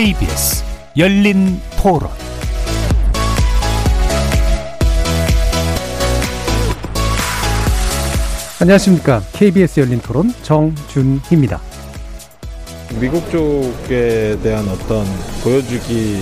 [0.00, 0.64] KBS
[0.96, 2.08] 열린 토론
[8.62, 9.20] 안녕하십니까.
[9.34, 11.60] KBS 열린 토론 정준희입니다.
[12.98, 15.04] 미국 쪽에 대한 어떤
[15.42, 16.20] 보여주기의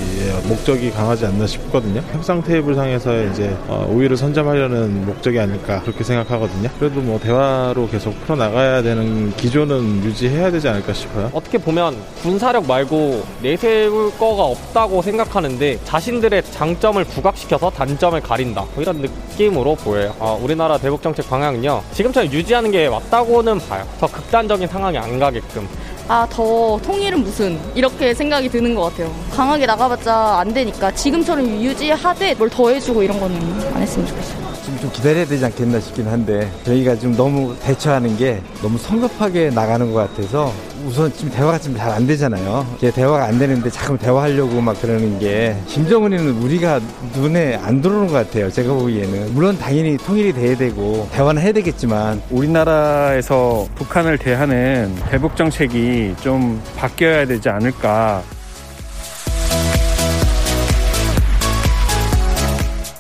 [0.49, 2.01] 목적이 강하지 않나 싶거든요.
[2.13, 6.71] 협상 테이블 상에서 이제 어, 우위를 선점하려는 목적이 아닐까 그렇게 생각하거든요.
[6.79, 11.31] 그래도 뭐 대화로 계속 풀어 나가야 되는 기조는 유지해야 되지 않을까 싶어요.
[11.33, 18.99] 어떻게 보면 군사력 말고 내세울 거가 없다고 생각하는데 자신들의 장점을 부각시켜서 단점을 가린다 뭐 이런
[18.99, 20.15] 느낌으로 보여요.
[20.19, 23.85] 어, 우리나라 대북 정책 방향은요 지금처럼 유지하는 게 맞다고는 봐요.
[23.99, 25.67] 더 극단적인 상황이 안 가게끔.
[26.09, 29.15] 아, 더 통일은 무슨 이렇게 생각이 드는 것 같아요.
[29.31, 33.37] 강하게 나가봤자 안 되니까 지금처럼 유지하되 뭘 더해주고 이런 거는
[33.75, 34.49] 안 했으면 좋겠어요.
[34.81, 39.99] 좀 기다려야 되지 않겠나 싶긴 한데 저희가 지금 너무 대처하는 게 너무 성급하게 나가는 것
[40.15, 40.53] 같아서
[40.89, 42.67] 우선 지금 대화가 지금 잘 안 되잖아요.
[42.79, 46.81] 이게 대화가 안 되는데 자꾸 대화하려고 막 그러는 게 김정은이는 우리가
[47.15, 48.51] 눈에 안 들어오는 것 같아요.
[48.51, 56.15] 제가 보기에는 물론 당연히 통일이 돼야 되고 대화는 해야 되겠지만 우리나라에서 북한을 대하는 대북 정책이
[56.21, 58.23] 좀 바뀌어야 되지 않을까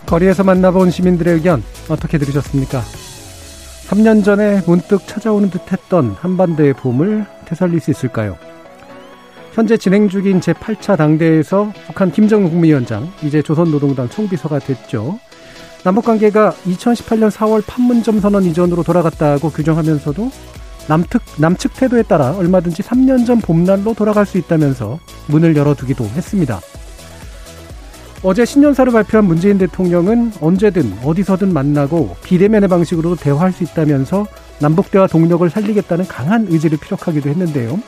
[0.07, 2.83] 거리에서 만나본 시민들의 의견 어떻게 들으셨습니까?
[3.89, 8.37] 3년 전에 문득 찾아오는 듯 했던 한반도의 봄을 되살릴 수 있을까요?
[9.53, 15.19] 현재 진행 중인 제8차 당대에서 북한 김정은 국무위원장, 이제 조선노동당 총비서가 됐죠.
[15.85, 20.31] 남북관계가 2018년 4월 판문점 선언 이전으로 돌아갔다고 규정하면서도
[20.89, 26.61] 남특, 남측 태도에 따라 얼마든지 3년 전 봄날로 돌아갈 수 있다면서 문을 열어두기도 했습니다.
[28.23, 34.27] 어제 신년사를 발표한 문재인 대통령은 언제든 어디서든 만나고 비대면의 방식으로 대화할 수 있다면서
[34.61, 37.79] 남북대화 동력을 살리겠다는 강한 의지를 피력하기도 했는데요.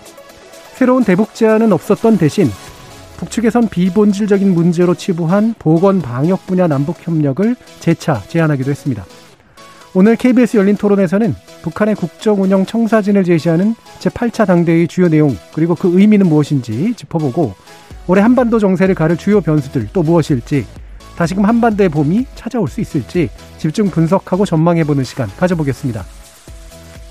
[0.74, 2.48] 새로운 대북 제안은 없었던 대신
[3.18, 9.04] 북측에선 비본질적인 문제로 치부한 보건 방역 분야 남북 협력을 재차 제안하기도 했습니다.
[9.92, 15.98] 오늘 KBS 열린 토론에서는 북한의 국정 운영 청사진을 제시하는 제8차 당대의 주요 내용 그리고 그
[15.98, 17.54] 의미는 무엇인지 짚어보고
[18.06, 20.64] 올해 한반도 정세를 가를 주요 변수들 또 무엇일지
[21.16, 23.28] 다시금 한반도의 봄이 찾아올 수 있을지
[23.58, 26.19] 집중 분석하고 전망해보는 시간 가져보겠습니다.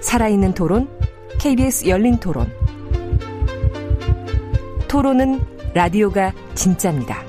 [0.00, 0.88] 살아있는 토론,
[1.38, 2.46] KBS 열린 토론.
[4.88, 5.40] 토론은
[5.74, 7.22] 라디오가 진짜입니다.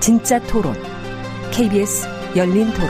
[0.00, 0.74] 진짜 토론,
[1.52, 2.88] KBS 열린 토론.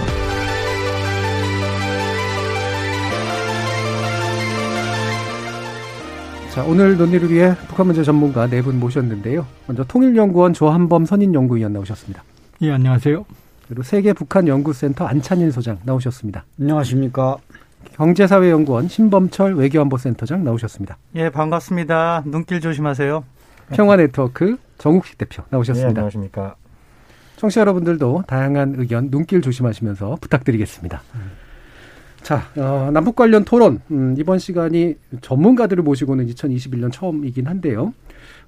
[6.53, 9.47] 자, 오늘 논의를 위해 북한 문제 전문가 네 분 모셨는데요.
[9.67, 12.23] 먼저 통일연구원 조한범 선임연구위원 나오셨습니다.
[12.61, 13.25] 예, 안녕하세요.
[13.69, 16.45] 그리고 세계 북한 연구센터 안찬일 소장 나오셨습니다.
[16.61, 17.39] 안녕하십니까.
[18.03, 20.99] 경제사회연구원 신범철 외교안보센터장 나오셨습니다.
[21.15, 22.25] 예, 반갑습니다.
[22.27, 23.23] 눈길 조심하세요.
[23.71, 25.89] 평화네트워크 정욱식 대표 나오셨습니다.
[25.89, 26.57] 예, 안녕하십니까.
[27.37, 31.01] 청취자 여러분들도 다양한 의견 눈길 조심하시면서 부탁드리겠습니다.
[31.15, 31.31] 음.
[32.23, 37.95] 자, 어, 남북 관련 토론 음, 이번 시간이 전문가들을 모시고는 2021년 처음이긴 한데요.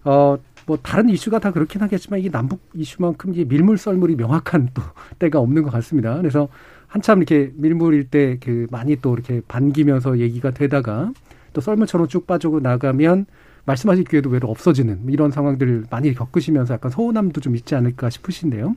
[0.02, 4.82] 어, 뭐 다른 이슈가 다 그렇긴 하겠지만 이게 남북 이슈만큼 이게 밀물 썰물이 명확한 또
[5.20, 6.16] 때가 없는 것 같습니다.
[6.16, 6.48] 그래서
[6.94, 11.12] 한참 이렇게 밀물일 때 그 많이 또 이렇게 반기면서 얘기가 되다가
[11.52, 13.26] 또 썰물처럼 쭉 빠지고 나가면
[13.64, 18.76] 말씀하실 기회도 외로 없어지는 이런 상황들을 많이 겪으시면서 약간 서운함도 좀 있지 않을까 싶으신데요.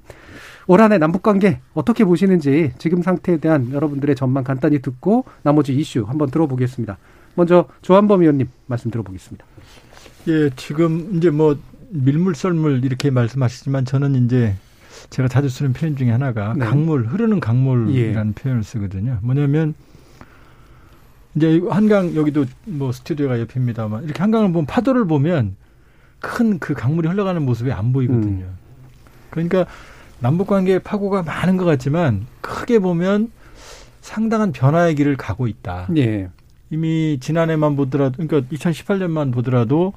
[0.66, 6.04] 올 한해 남북 관계 어떻게 보시는지 지금 상태에 대한 여러분들의 전망 간단히 듣고 나머지 이슈
[6.08, 6.98] 한번 들어보겠습니다.
[7.36, 9.46] 먼저 조한범 의원님 말씀 들어보겠습니다.
[10.30, 11.56] 예, 지금 이제 뭐
[11.90, 14.56] 밀물 썰물 이렇게 말씀하시지만 저는 이제
[15.10, 16.66] 제가 자주 쓰는 표현 중에 하나가 네.
[16.66, 18.42] 강물 흐르는 강물이라는 예.
[18.42, 19.20] 표현을 쓰거든요.
[19.22, 19.74] 뭐냐면
[21.36, 25.56] 이제 한강 여기도 뭐 스튜디오가 옆입니다만 이렇게 한강을 보면 파도를 보면
[26.20, 28.46] 큰 그 강물이 흘러가는 모습이 안 보이거든요.
[28.46, 28.58] 음.
[29.30, 29.66] 그러니까
[30.20, 33.32] 남북 관계의 파고가 많은 것 같지만 크게 보면
[34.02, 35.88] 상당한 변화의 길을 가고 있다.
[35.98, 36.30] 예.
[36.70, 39.94] 이미 지난해만 보더라도 그러니까 2018년만 보더라도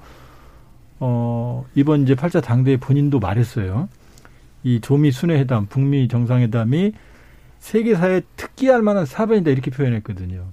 [0.99, 3.88] 어 이번 이제 8차 당대회 본인도 말했어요.
[4.62, 6.92] 이 조미 순회회담, 북미 정상회담이
[7.58, 10.46] 세계사에 특기할 만한 사변이다 이렇게 표현했거든요.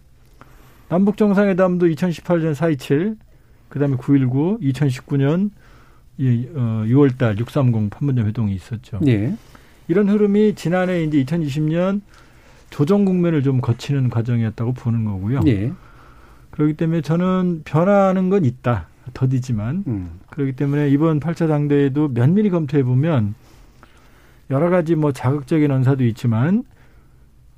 [0.90, 3.18] 남북 정상회담도 2018년 4.27,
[3.70, 5.52] 그다음에 9.19, 2019년
[6.18, 9.00] 이, 어, 6월달 630 판문점 회동이 있었죠.
[9.08, 9.36] 예.
[9.88, 12.02] 이런 흐름이 지난해 이제 2020년
[12.70, 15.42] 조정 국면을 좀 거치는 과정이었다고 보는 거고요.
[15.48, 15.72] 예.
[16.52, 18.88] 그렇기 때문에 저는 변하는 건 있다.
[19.14, 19.84] 더디지만.
[19.88, 20.20] 음.
[20.30, 23.36] 그렇기 때문에 이번 8차 당대에도 면밀히 검토해 보면
[24.50, 26.64] 여러 가지 뭐 자극적인 언사도 있지만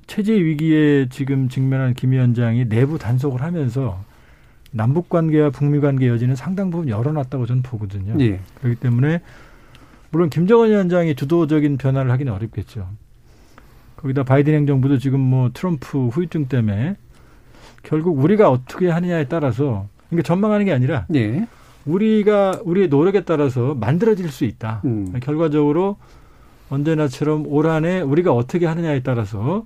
[0.06, 4.02] 체제 위기에 지금 직면한 김 위원장이 내부 단속을 하면서
[4.72, 8.16] 남북 관계와 북미 관계 여지는 상당 부분 열어놨다고 저는 보거든요.
[8.20, 8.40] 예.
[8.60, 9.20] 그렇기 때문에
[10.10, 12.88] 물론 김정은 위원장이 주도적인 변화를 하기는 어렵겠죠.
[13.96, 16.96] 거기다 바이든 행정부도 지금 뭐 트럼프 후유증 때문에
[17.82, 21.46] 결국 우리가 어떻게 하느냐에 따라서 그러니까 전망하는 게 아니라 예.
[21.86, 24.82] 우리가 우리의 노력에 따라서 만들어질 수 있다.
[24.84, 25.12] 음.
[25.20, 25.96] 결과적으로
[26.70, 29.64] 언제나처럼 올 한해 우리가 어떻게 하느냐에 따라서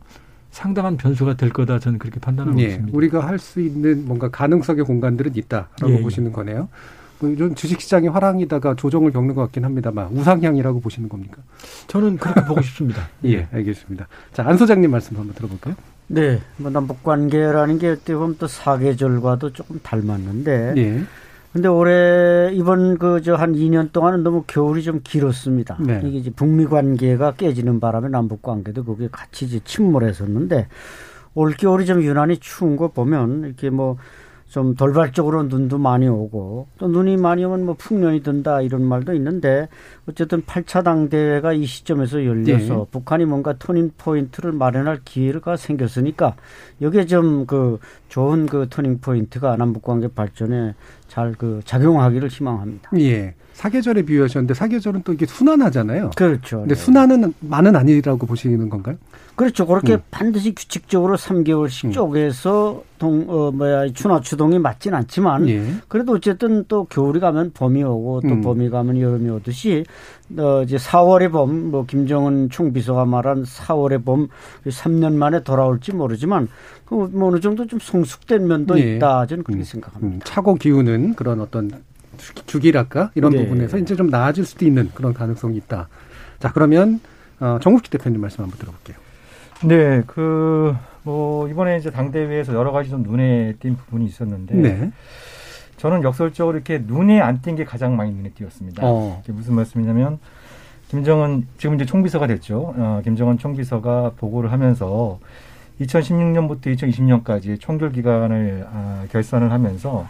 [0.51, 2.97] 상당한 변수가 될 거다 저는 그렇게 판단하고 예, 있습니다.
[2.97, 6.03] 우리가 할 수 있는 뭔가 가능성의 공간들은 있다라고 예, 예.
[6.03, 6.69] 보시는 거네요.
[7.21, 11.39] 좀 주식시장의 화랑이다가 조정을 겪는 것 같긴 합니다만 우상향이라고 보시는 겁니까?
[11.87, 13.09] 저는 그렇게 보고 싶습니다.
[13.25, 14.07] 예, 알겠습니다.
[14.33, 15.75] 자, 안 소장님 말씀 한번 들어볼까요?
[16.07, 21.03] 네, 뭐 남북 관계라는 게 어떻게 보면 또 사계절과도 조금 닮았는데 예.
[21.55, 25.79] 근데 올해 이번 그 저 한 2년 동안은 너무 겨울이 좀 길었습니다.
[25.81, 26.01] 네.
[26.05, 30.67] 이게 이제 북미 관계가 깨지는 바람에 남북 관계도 거기에 같이 이제 침몰했었는데
[31.35, 33.97] 올 겨울이 좀 유난히 추운 거 보면 이렇게 뭐
[34.55, 39.69] 좀 돌발적으로 눈도 많이 오고 또 눈이 많이 오면 뭐 풍년이 든다 이런 말도 있는데
[40.09, 42.85] 어쨌든 8차 당대회가 이 시점에서 열려서 네.
[42.93, 46.37] 북한이 뭔가 터닝 포인트를 마련할 기회가 생겼으니까
[46.81, 50.75] 여기에 좀 그 좋은 그 터닝 포인트가 남북 관계 발전에
[51.09, 52.91] 잘 그 작용하기를 희망합니다.
[53.01, 53.35] 예.
[53.55, 56.11] 사계절에 비유하셨는데 사계절은 또 이게 순환하잖아요.
[56.17, 56.61] 그렇죠.
[56.61, 56.81] 근데 네.
[56.81, 58.97] 순환은 만은 아니라고 보시는 건가요?
[59.37, 59.67] 그렇죠.
[59.67, 60.03] 그렇게 음.
[60.13, 61.93] 반드시 규칙적으로 3개월씩 음.
[61.93, 65.65] 쪼개서 동, 어, 뭐야, 춘하추동이 맞진 않지만, 예.
[65.89, 68.41] 그래도 어쨌든 또 겨울이 가면 봄이 오고 또 음.
[68.43, 69.85] 봄이 가면 여름이 오듯이,
[70.39, 74.29] 어, 이제 4월의 봄, 뭐, 김정은 총비서가 말한 4월의 봄,
[74.67, 76.49] 3년 만에 돌아올지 모르지만,
[76.85, 78.97] 그 뭐 어느 정도 좀 성숙된 면도 예.
[78.97, 79.27] 있다.
[79.27, 79.65] 저는 그렇게 음.
[79.65, 80.17] 생각합니다.
[80.17, 80.21] 음.
[80.25, 81.71] 차고 기우는 그런 어떤
[82.47, 83.11] 주기랄까?
[83.15, 83.45] 이런 네.
[83.45, 85.89] 부분에서 이제 좀 나아질 수도 있는 그런 가능성이 있다.
[86.41, 87.01] 자, 그러면,
[87.41, 88.97] 어, 정국기 대표님 말씀 한번 들어볼게요.
[89.65, 94.91] 네, 그, 뭐, 이번에 이제 당 대회에서 여러 가지 좀 눈에 띈 부분이 있었는데, 네.
[95.77, 98.83] 저는 역설적으로 이렇게 눈에 안 띈 게 가장 많이 눈에 띄었습니다.
[98.85, 99.21] 어.
[99.25, 100.19] 이게 무슨 말씀이냐면,
[100.89, 102.75] 김정은, 지금 이제 총비서가 됐죠.
[102.77, 105.19] 어, 김정은 총비서가 보고를 하면서
[105.81, 110.07] 2016년부터 2020년까지 총결 기간을 아, 결산을 하면서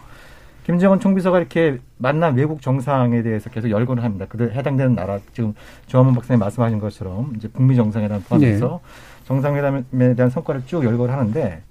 [0.65, 4.25] 김정은 총비서가 이렇게 만난 외국 정상에 대해서 계속 열거를 합니다.
[4.29, 5.55] 그들 해당되는 나라 지금
[5.87, 9.25] 조한문 박사님 말씀하신 것처럼 이제 북미 정상회담 포함해서 네.
[9.27, 11.63] 정상회담에 대한 성과를 쭉 열거를 하는데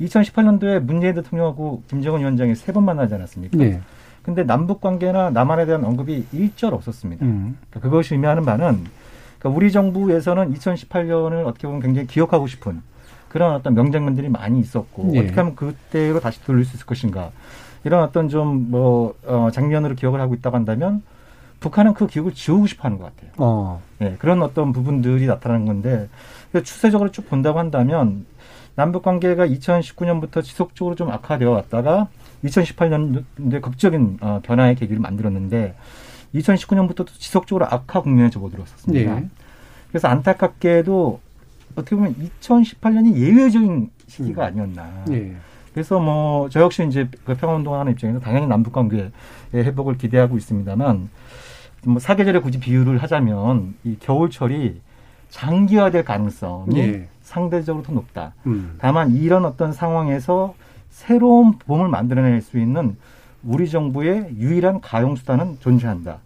[0.00, 3.56] 2018년도에 문재인 대통령하고 김정은 위원장이 세 번 만나지 않았습니까?
[3.58, 3.80] 네.
[4.22, 7.24] 근데 남북 관계나 남한에 대한 언급이 일절 없었습니다.
[7.26, 7.58] 음.
[7.70, 8.84] 그러니까 그것이 의미하는 바는
[9.40, 12.80] 그러니까 우리 정부에서는 2018년을 어떻게 보면 굉장히 기억하고 싶은
[13.28, 15.20] 그런 어떤 명장면들이 많이 있었고 네.
[15.20, 17.30] 어떻게 하면 그때로 다시 돌릴 수 있을 것인가
[17.84, 21.02] 이런 어떤 좀뭐 어, 장면으로 기억을 하고 있다고 한다면
[21.60, 23.32] 북한은 그 기억을 지우고 싶어 하는 것 같아요.
[23.36, 23.82] 어.
[23.98, 26.08] 네, 그런 어떤 부분들이 나타나는 건데
[26.52, 28.26] 추세적으로 쭉 본다고 한다면
[28.74, 32.08] 남북 관계가 2019년부터 지속적으로 좀 악화되어 왔다가
[32.44, 35.74] 2018년도에 극적인 어, 변화의 계기를 만들었는데
[36.34, 39.14] 2019년부터 지속적으로 악화 국면에 접어들었었습니다.
[39.14, 39.28] 네.
[39.88, 41.20] 그래서 안타깝게도
[41.74, 44.46] 어떻게 보면 2018년이 예외적인 시기가 음.
[44.46, 45.04] 아니었나.
[45.06, 45.36] 네.
[45.72, 49.10] 그래서 뭐 저 역시 이제 그 평화운동하는 입장에서 당연히 남북 관계의
[49.54, 51.08] 회복을 기대하고 있습니다만
[51.84, 54.80] 뭐 사계절에 굳이 비유를 하자면 이 겨울철이
[55.30, 57.08] 장기화될 가능성이 네.
[57.22, 58.34] 상대적으로 더 높다.
[58.46, 58.74] 음.
[58.78, 60.54] 다만 이런 어떤 상황에서
[60.90, 62.96] 새로운 봄을 만들어낼 수 있는
[63.44, 66.18] 우리 정부의 유일한 가용 수단은 존재한다.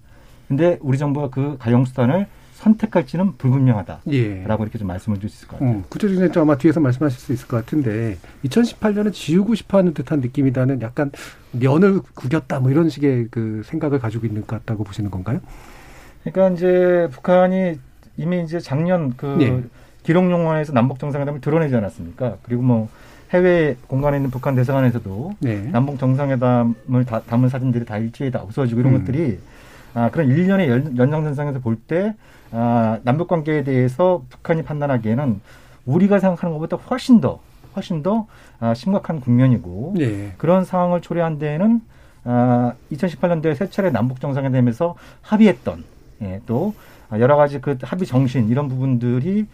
[0.48, 2.26] 근데 우리 정부가 그 가용 수단을
[2.64, 4.44] 선택할지는 불분명하다라고 예.
[4.44, 5.76] 이렇게 좀 말씀을 드릴 수 있을 것 같아요.
[5.76, 10.80] 음, 구체적인 점 아마 뒤에서 말씀하실 수 있을 것 같은데 2018년은 지우고 싶어하는 듯한 느낌이다는
[10.80, 11.12] 약간
[11.52, 15.40] 면을 구겼다 뭐 이런 식의 그 생각을 가지고 있는 것 같다고 보시는 건가요?
[16.22, 17.78] 그러니까 이제 북한이
[18.16, 19.62] 이미 이제 작년 그 네.
[20.02, 22.38] 기록 용화에서 남북 정상회담을 드러내지 않았습니까?
[22.42, 22.88] 그리고 뭐
[23.30, 25.68] 해외 공간에 있는 북한 대사관에서도 네.
[25.70, 28.98] 남북 정상회담을 다, 담은 사진들이 다 일제히 다 없어지고 이런 음.
[29.00, 29.38] 것들이
[29.94, 32.14] 아, 그런 일련의 연장선상에서 볼 때,
[32.56, 35.40] 아, 남북 관계에 대해서 북한이 판단하기에는
[35.86, 37.40] 우리가 생각하는 것보다 훨씬 더,
[37.74, 38.26] 훨씬 더
[38.60, 40.32] 아, 심각한 국면이고, 네.
[40.38, 41.80] 그런 상황을 초래한 데에는
[42.22, 45.84] 아, 2018년도에 세 차례 남북 정상회담에서 합의했던,
[46.22, 46.74] 예, 또
[47.12, 49.46] 여러 가지 그 합의 정신 이런 부분들이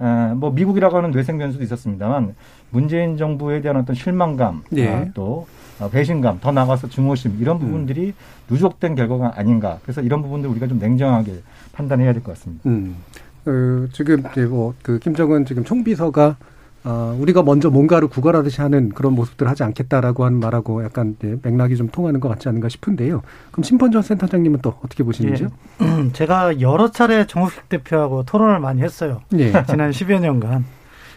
[0.00, 2.34] 에, 뭐 미국이라고 하는 뇌생 변수도 있었습니다만
[2.70, 4.88] 문재인 정부에 대한 어떤 실망감 예.
[4.88, 5.46] 아, 또
[5.80, 7.60] 어, 배신감 더 나가서 증오심 이런 음.
[7.60, 8.12] 부분들이 음.
[8.50, 11.42] 누적된 결과가 아닌가 그래서 이런 부분들 우리가 좀 냉정하게
[11.78, 12.68] 판단해야 될 것 같습니다.
[12.68, 12.96] 음.
[13.44, 16.36] 그 지금 이제 뭐 그 김정은 지금 총비서가
[16.84, 21.88] 어, 우리가 먼저 뭔가를 구걸하듯이 하는 그런 모습들을 하지 않겠다라고 하는 말하고 약간 맥락이 좀
[21.88, 23.22] 통하는 것 같지 않은가 싶은데요.
[23.50, 25.48] 그럼 심펀전 센터장님은 또 어떻게 보시는지요?
[25.82, 26.10] 예.
[26.14, 29.20] 제가 여러 차례 정우식 대표하고 토론을 많이 했어요.
[29.36, 29.50] 예.
[29.68, 30.64] 지난 10여 년간.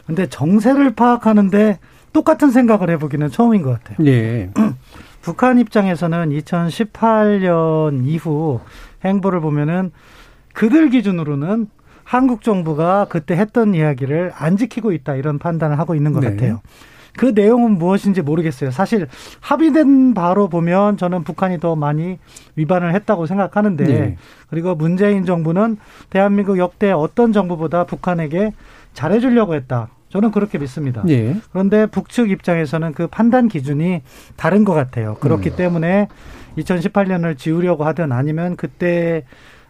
[0.07, 1.79] 근데 정세를 파악하는데
[2.11, 4.05] 똑같은 생각을 해보기는 처음인 것 같아요.
[4.07, 4.49] 예.
[5.21, 8.59] 북한 입장에서는 2018년 이후
[9.05, 9.91] 행보를 보면은
[10.53, 11.67] 그들 기준으로는
[12.03, 16.31] 한국 정부가 그때 했던 이야기를 안 지키고 있다 이런 판단을 하고 있는 것 네.
[16.31, 16.61] 같아요.
[17.17, 18.71] 그 내용은 무엇인지 모르겠어요.
[18.71, 19.07] 사실
[19.41, 22.19] 합의된 바로 보면 저는 북한이 더 많이
[22.55, 24.17] 위반을 했다고 생각하는데 네.
[24.49, 25.77] 그리고 문재인 정부는
[26.09, 28.53] 대한민국 역대 어떤 정부보다 북한에게
[28.93, 29.89] 잘해주려고 했다.
[30.09, 31.03] 저는 그렇게 믿습니다.
[31.05, 31.37] 네.
[31.51, 34.01] 그런데 북측 입장에서는 그 판단 기준이
[34.35, 35.15] 다른 것 같아요.
[35.15, 35.55] 그렇기 음.
[35.55, 36.07] 때문에
[36.57, 39.23] 2018년을 지우려고 하든 아니면 그때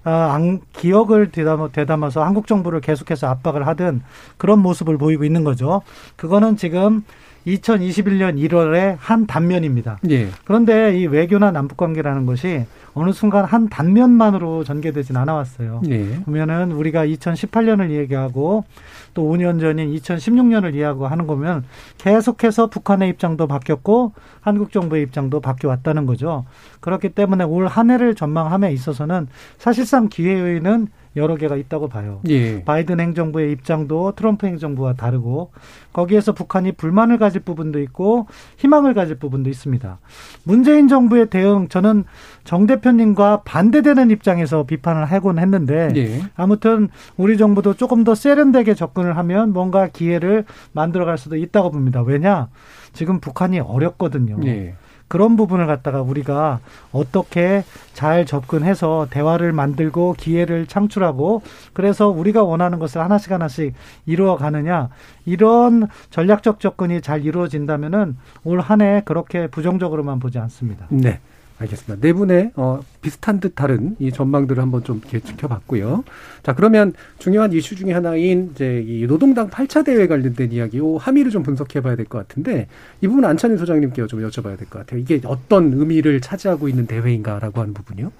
[0.04, 0.40] 아,
[0.74, 4.02] 기억을 되담아, 서 한국 정부를 계속해서 압박을 하든
[4.38, 5.82] 그런 모습을 보이고 있는 거죠.
[6.16, 7.04] 그거는 지금
[7.48, 10.00] 2021년 1월에 한 단면입니다.
[10.10, 10.30] 예.
[10.46, 15.82] 그런데 이 외교나 남북 관계라는 것이 어느 순간 한 단면만으로 전개되진 않아왔어요.
[15.90, 16.20] 예.
[16.26, 18.66] 보면은 우리가 2018년을 얘기하고
[19.14, 21.64] 또 5년 전인 2016년을 이해하고 하는 거면
[21.98, 26.46] 계속해서 북한의 입장도 바뀌었고 한국 정부의 입장도 바뀌어 왔다는 거죠.
[26.80, 32.22] 그렇기 때문에 올 한 해를 전망함에 있어서는 사실상 기회는 여러 개가 있다고 봐요.
[32.30, 32.64] 예.
[32.64, 35.52] 바이든 행정부의 입장도 트럼프 행정부와 다르고
[35.92, 38.28] 거기에서 북한이 불만을 가질 부분도 있고
[38.58, 40.00] 희망을 가질 부분도 있습니다.
[40.44, 42.06] 문재인 정부의 대응 저는
[42.44, 46.22] 정 대표님과 반대되는 입장에서 비판을 하곤 했는데 예.
[46.36, 52.02] 아무튼 우리 정부도 조금 더 세련되게 접근을 하면 뭔가 기회를 만들어갈 수도 있다고 봅니다.
[52.02, 52.50] 왜냐
[52.94, 54.38] 지금 북한이 어렵거든요.
[54.46, 54.76] 예.
[55.12, 56.60] 그런 부분을 갖다가 우리가
[56.94, 61.42] 어떻게 잘 접근해서 대화를 만들고 기회를 창출하고
[61.74, 63.74] 그래서 우리가 원하는 것을 하나씩 하나씩
[64.06, 64.88] 이루어 가느냐
[65.26, 68.16] 이런 전략적 접근이 잘 이루어진다면은
[68.46, 70.86] 올 한 해 그렇게 부정적으로만 보지 않습니다.
[70.90, 71.20] 네.
[71.62, 72.02] 알겠습니다.
[72.06, 76.04] 네 분의 어, 비슷한 듯 다른 이 전망들을 한번 좀 이렇게 지켜봤고요.
[76.44, 81.32] 자 그러면 중요한 이슈 중에 하나인 이제 이 노동당 8차 대회 관련된 이야기, 요 함의를
[81.32, 82.68] 좀 분석해봐야 될 것 같은데
[83.02, 85.00] 이 부분 안찬희 소장님께 좀 여쭤봐야 될 것 같아요.
[85.00, 88.12] 이게 어떤 의미를 차지하고 있는 대회인가라고 하는 부분이요.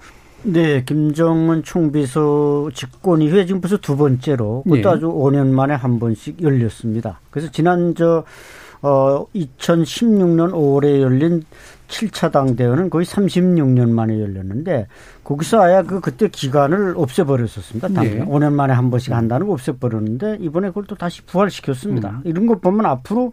[0.44, 4.92] 네, 김정은 총비서 집권 이후에 지금 벌써 두 번째로 그것도 예.
[4.92, 7.20] 아주 5년 만에 한 번씩 열렸습니다.
[7.30, 8.24] 그래서 지난 저
[8.82, 11.44] 어, 2016년 5월에 열린
[11.88, 14.86] 7차 당대회는 거의 36년 만에 열렸는데
[15.24, 17.88] 거기서 아예 그 그때 기간을 없애버렸었습니다.
[17.88, 18.24] 당대 네.
[18.24, 22.10] 5년 만에 한 번씩 한다는 거 없애버렸는데 이번에 그걸 또 다시 부활시켰습니다.
[22.10, 22.20] 음.
[22.24, 23.32] 이런 거 보면 앞으로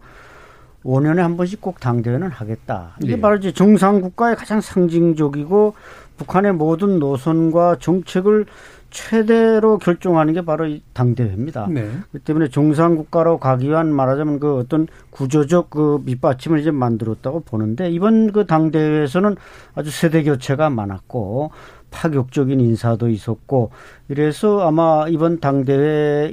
[0.84, 2.96] 5년에 한 번씩 꼭 당대회는 하겠다.
[3.02, 3.20] 이게 네.
[3.20, 5.74] 바로 이제 정상국가의 가장 상징적이고
[6.18, 8.46] 북한의 모든 노선과 정책을
[8.90, 11.68] 최대로 결정하는 게 바로 이 당대회입니다.
[11.70, 11.88] 네.
[12.12, 18.32] 그 때문에 정상국가로 가기 위한 말하자면 그 어떤 구조적 그 밑받침을 이제 만들었다고 보는데 이번
[18.32, 19.36] 그 당대회에서는
[19.74, 21.50] 아주 세대 교체가 많았고
[21.90, 23.70] 파격적인 인사도 있었고
[24.08, 26.32] 이래서 아마 이번 당대회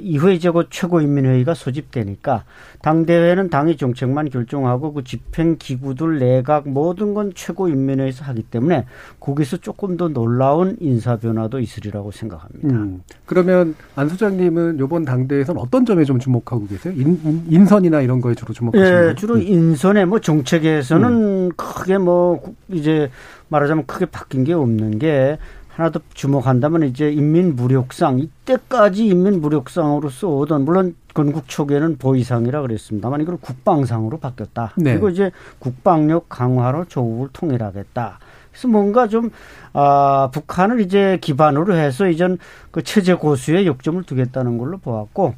[0.52, 2.44] 곧 최고인민회의가 소집되니까
[2.82, 8.86] 당대회는 당의 정책만 결정하고 그 집행기구들 내각 모든 건 최고인민회의에서 하기 때문에
[9.20, 12.68] 거기서 조금 더 놀라운 인사 변화도 있으리라고 생각합니다.
[12.68, 16.94] 음, 그러면 안 소장님은 이번 당대회에서는 어떤 점에 좀 주목하고 계세요?
[16.96, 19.42] 인, 인선이나 이런 거에 주로 주목하시는 예, 주로 음.
[19.42, 21.50] 인선에 뭐 정책에서는 음.
[21.56, 23.10] 크게 뭐 이제
[23.48, 25.38] 말하자면 크게 바뀐 게 없는 게
[25.68, 33.20] 하나 더 주목한다면 이제 인민 무력상 이때까지 인민 무력상으로 써오던 물론 건국 초기에는 보위상이라 그랬습니다만
[33.20, 34.72] 이걸 국방상으로 바뀌었다.
[34.76, 34.92] 네.
[34.92, 38.18] 그리고 이제 국방력 강화로 조국을 통일하겠다.
[38.50, 39.30] 그래서 뭔가 좀,
[39.72, 42.38] 아, 북한을 이제 기반으로 해서 이전
[42.72, 45.34] 그 체제 고수에 역점을 두겠다는 걸로 보았고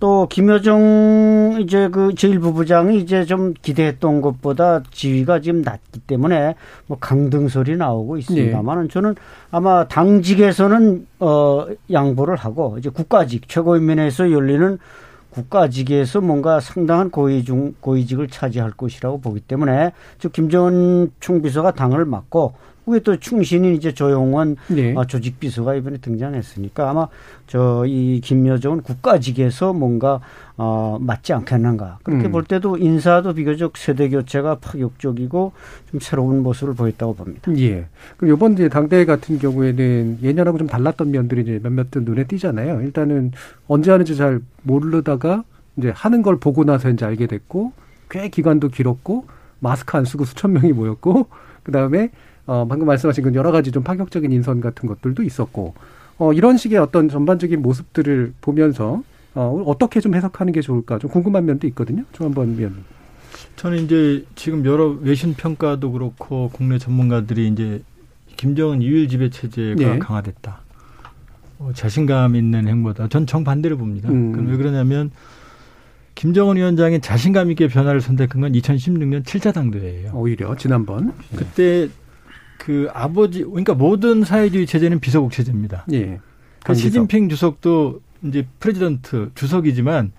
[0.00, 7.76] 또 김여정 이제 그 제1부부장이 이제 좀 기대했던 것보다 지위가 지금 낮기 때문에 뭐 강등설이
[7.76, 8.88] 나오고 있습니다만은 네.
[8.88, 9.14] 저는
[9.50, 14.78] 아마 당직에서는 어 양보를 하고 이제 국가직 최고인민회에서 열리는
[15.30, 23.00] 국가직에서 뭔가 상당한 고위중 고위직을 차지할 것이라고 보기 때문에 즉 김정은 총비서가 당을 맡고 그게
[23.00, 24.94] 또 충신인 이제 조용원 네.
[24.96, 27.08] 아, 조직 비서가 이번에 등장했으니까 아마
[27.46, 30.20] 저 이 김여정은 국가직에서 뭔가
[30.56, 32.32] 어, 맞지 않겠는가 그렇게 음.
[32.32, 35.52] 볼 때도 인사도 비교적 세대 교체가 파격적이고
[35.90, 37.52] 좀 새로운 모습을 보였다고 봅니다.
[37.58, 37.86] 예.
[38.16, 42.82] 그럼 이번 이제 당대 같은 경우에는 예년하고 좀 달랐던 면들이 이제 몇몇 눈에 띄잖아요.
[42.82, 43.32] 일단은
[43.66, 45.44] 언제 하는지 잘 모르다가
[45.76, 47.72] 이제 하는 걸 보고 나서 이제 알게 됐고
[48.10, 49.26] 꽤 기간도 길었고
[49.60, 51.26] 마스크 안 쓰고 수천 명이 모였고
[51.64, 52.10] 그 다음에
[52.46, 55.74] 어 방금 말씀하신 그 여러 가지 좀 파격적인 인선 같은 것들도 있었고
[56.18, 59.02] 어 이런 식의 어떤 전반적인 모습들을 보면서
[59.34, 62.04] 어 어떻게 좀 해석하는 게 좋을까 좀 궁금한 면도 있거든요.
[62.12, 62.84] 좀 한번 면.
[63.56, 67.82] 저는 이제 지금 여러 외신 평가도 그렇고 국내 전문가들이 이제
[68.36, 69.98] 김정은 유일 지배 체제가 네.
[69.98, 70.60] 강화됐다.
[71.58, 73.08] 어, 자신감 있는 행보다.
[73.08, 74.08] 전 정반대로 봅니다.
[74.08, 74.48] 음.
[74.48, 75.10] 왜 그러냐면
[76.14, 80.12] 김정은 위원장이 자신감 있게 변화를 선택한 건 2016년 7차 당대회예요.
[80.14, 81.36] 오히려 지난번 네.
[81.36, 81.88] 그때
[82.58, 85.84] 그 아버지 그러니까 모든 사회주의 체제는 비서국 체제입니다.
[85.92, 86.20] 예.
[86.64, 90.12] 그 시진핑 주석도 이제 president 주석이지만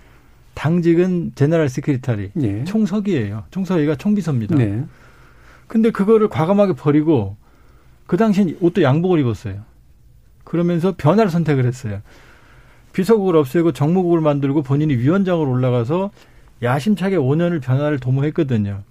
[0.53, 2.63] 당직은 제너럴 세크리타리 예.
[2.65, 3.43] 총석이에요.
[3.51, 4.55] 총석이가 총비서입니다.
[4.55, 4.85] 네.
[5.67, 7.35] 근데 그거를 과감하게 버리고
[8.07, 9.61] 그 당시엔 옷도 양복을 입었어요.
[10.43, 12.01] 그러면서 변화를 선택을 했어요.
[12.93, 16.11] 비서국을 없애고 정무국을 만들고 본인이 위원장으로 올라가서
[16.63, 18.83] 야심차게 5년을 변화를 도모했거든요.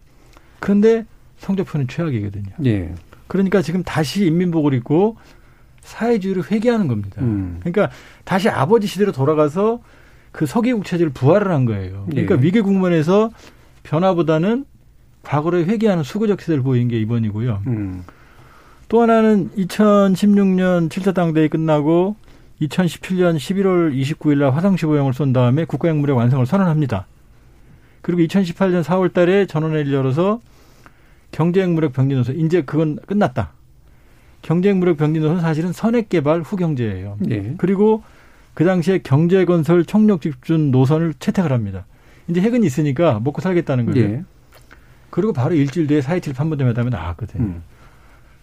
[0.61, 1.07] 그런데
[1.39, 2.51] 성적표는 최악이거든요.
[2.67, 2.95] 예.
[3.27, 5.17] 그러니까 지금 다시 인민복을 입고
[5.81, 7.21] 사회주의를 회귀하는 겁니다.
[7.23, 7.59] 음.
[7.61, 7.91] 그러니까
[8.25, 9.81] 다시 아버지 시대로 돌아가서
[10.33, 12.07] 그 서기국 체제를 부활을 한 거예요.
[12.09, 12.43] 그러니까 예.
[12.43, 13.31] 위기 국면에서
[13.85, 14.65] 변화보다는
[15.23, 17.63] 과거를 회귀하는 수구적 시대를 보인 게 이번이고요.
[17.67, 18.05] 음.
[18.89, 22.17] 또 하나는 2016년 7차 당대회 끝나고
[22.61, 27.07] 2017년 11월 29일 날 화성 15형을 쏜 다음에 국가행무력 완성을 선언합니다.
[28.03, 30.41] 그리고 2018년 4월 달에 전원회를 열어서
[31.35, 33.51] 경제행무력 병진 노선 이제 그건 끝났다.
[34.43, 37.17] 경제행무력 병진 노선 사실은 선액개발 후 경제예요.
[37.19, 37.55] 네.
[37.59, 38.05] 그리고
[38.55, 41.87] 그 당시에 경제 건설 총력 집중 노선을 채택을 합니다.
[42.29, 44.09] 이제 핵은 있으니까 먹고 살겠다는 거예요.
[44.09, 44.25] 네.
[45.11, 47.43] 그리고 바로 일주일 뒤에 4.27 판문점 회담에 나왔거든요.
[47.43, 47.63] 음.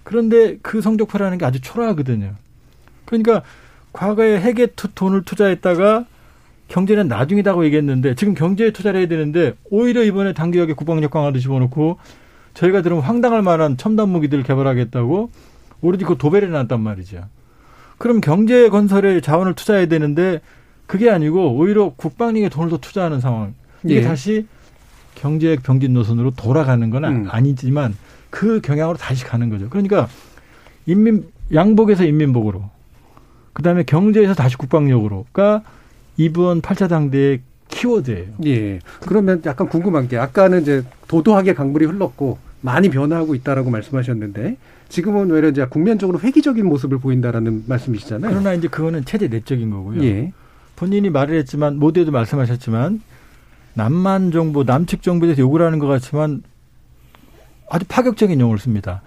[0.03, 2.35] 그런데 그 성적표라는 게 아주 초라하거든요.
[3.05, 3.41] 그러니까
[3.93, 6.05] 과거에 핵에 돈을 투자했다가
[6.67, 11.97] 경제는 나중이다고 얘기했는데 지금 경제에 투자를 해야 되는데 오히려 이번에 단기역에 국방력 강화도 집어넣고
[12.53, 15.31] 저희가 들으면 황당할 만한 첨단 무기들을 개발하겠다고
[15.81, 17.25] 오히려 그 도배를 해놨단 말이죠.
[17.97, 20.41] 그럼 경제 건설에 자원을 투자해야 되는데
[20.87, 23.53] 그게 아니고 오히려 국방력에 돈을 더 투자하는 상황.
[23.83, 24.01] 이게 예.
[24.01, 24.45] 다시
[25.15, 27.27] 경제적 병진 노선으로 돌아가는 건 음.
[27.29, 27.95] 아니지만
[28.29, 29.69] 그 경향으로 다시 가는 거죠.
[29.69, 30.07] 그러니까
[30.85, 32.63] 인민 양복에서 인민복으로
[33.53, 35.63] 그다음에 경제에서 다시 국방력으로가
[36.17, 38.27] 이번 8차 당대의 키워드예요.
[38.45, 38.79] 예.
[39.01, 44.57] 그러면 약간 궁금한 게 아까는 이제 도도하게 강물이 흘렀고 많이 변화하고 있다라고 말씀하셨는데
[44.89, 48.29] 지금은 오히려 이제 국면적으로 회기적인 모습을 보인다라는 말씀이시잖아요.
[48.29, 50.03] 그러나 이제 그거는 체제 내적인 거고요.
[50.03, 50.31] 예.
[50.75, 53.01] 본인이 말을 했지만 모두에도 말씀하셨지만
[53.73, 56.43] 남만 정부, 남측 정부에 대해서 욕을 하는 것 같지만
[57.69, 59.01] 아주 파격적인 용어를 씁니다.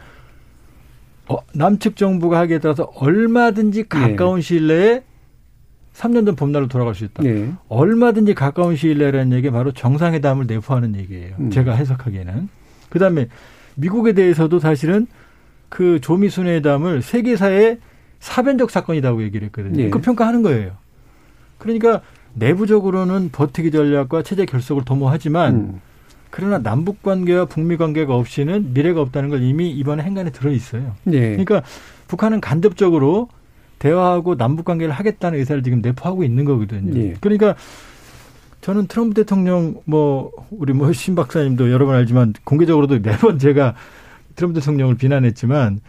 [1.28, 3.88] 어, 남측 정부가 하기에 따라서 얼마든지 네.
[3.88, 4.42] 가까운 네.
[4.42, 5.02] 시일 내에
[5.94, 7.22] 3년 전 봄날로 돌아갈 수 있다.
[7.22, 7.52] 네.
[7.68, 11.36] 얼마든지 가까운 시일 내라는 얘기 바로 정상회담을 내포하는 얘기예요.
[11.38, 11.50] 음.
[11.50, 12.48] 제가 해석하기에는.
[12.90, 13.28] 그다음에
[13.76, 15.06] 미국에 대해서도 사실은
[15.68, 17.78] 그 조미순 회담을 세계사의
[18.18, 19.76] 사변적 사건이라고 얘기를 했거든요.
[19.76, 19.90] 네.
[19.90, 20.72] 그 평가하는 거예요.
[21.58, 22.00] 그러니까
[22.34, 25.80] 내부적으로는 버티기 전략과 체제 결속을 도모하지만 음.
[26.30, 30.94] 그러나 남북 관계와 북미 관계가 없이는 미래가 없다는 걸 이미 이번에 행간에 들어 있어요.
[31.04, 31.20] 네.
[31.36, 31.62] 그러니까
[32.08, 33.28] 북한은 간접적으로
[33.78, 36.94] 대화하고 남북 관계를 하겠다는 의사를 지금 내포하고 있는 거거든요.
[36.94, 37.14] 네.
[37.20, 37.54] 그러니까
[38.60, 43.74] 저는 트럼프 대통령 뭐 우리 뭐 신 박사님도 여러 번 알지만 공개적으로도 매번 제가
[44.36, 45.80] 트럼프 대통령을 비난했지만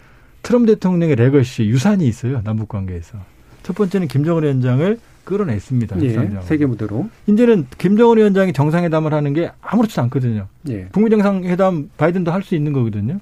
[0.44, 3.18] 트럼프 대통령의 legacy 유산이 있어요 남북 관계에서
[3.64, 6.02] 첫 번째는 김정은 위원장을 끌어냈습니다.
[6.04, 7.10] 예, 세계 무대로.
[7.26, 10.48] 이제는 김정은 위원장이 정상회담을 하는 게 아무렇지도 않거든요.
[10.70, 10.88] 예.
[10.90, 13.20] 북미 정상회담 바이든도 할 수 있는 거거든요.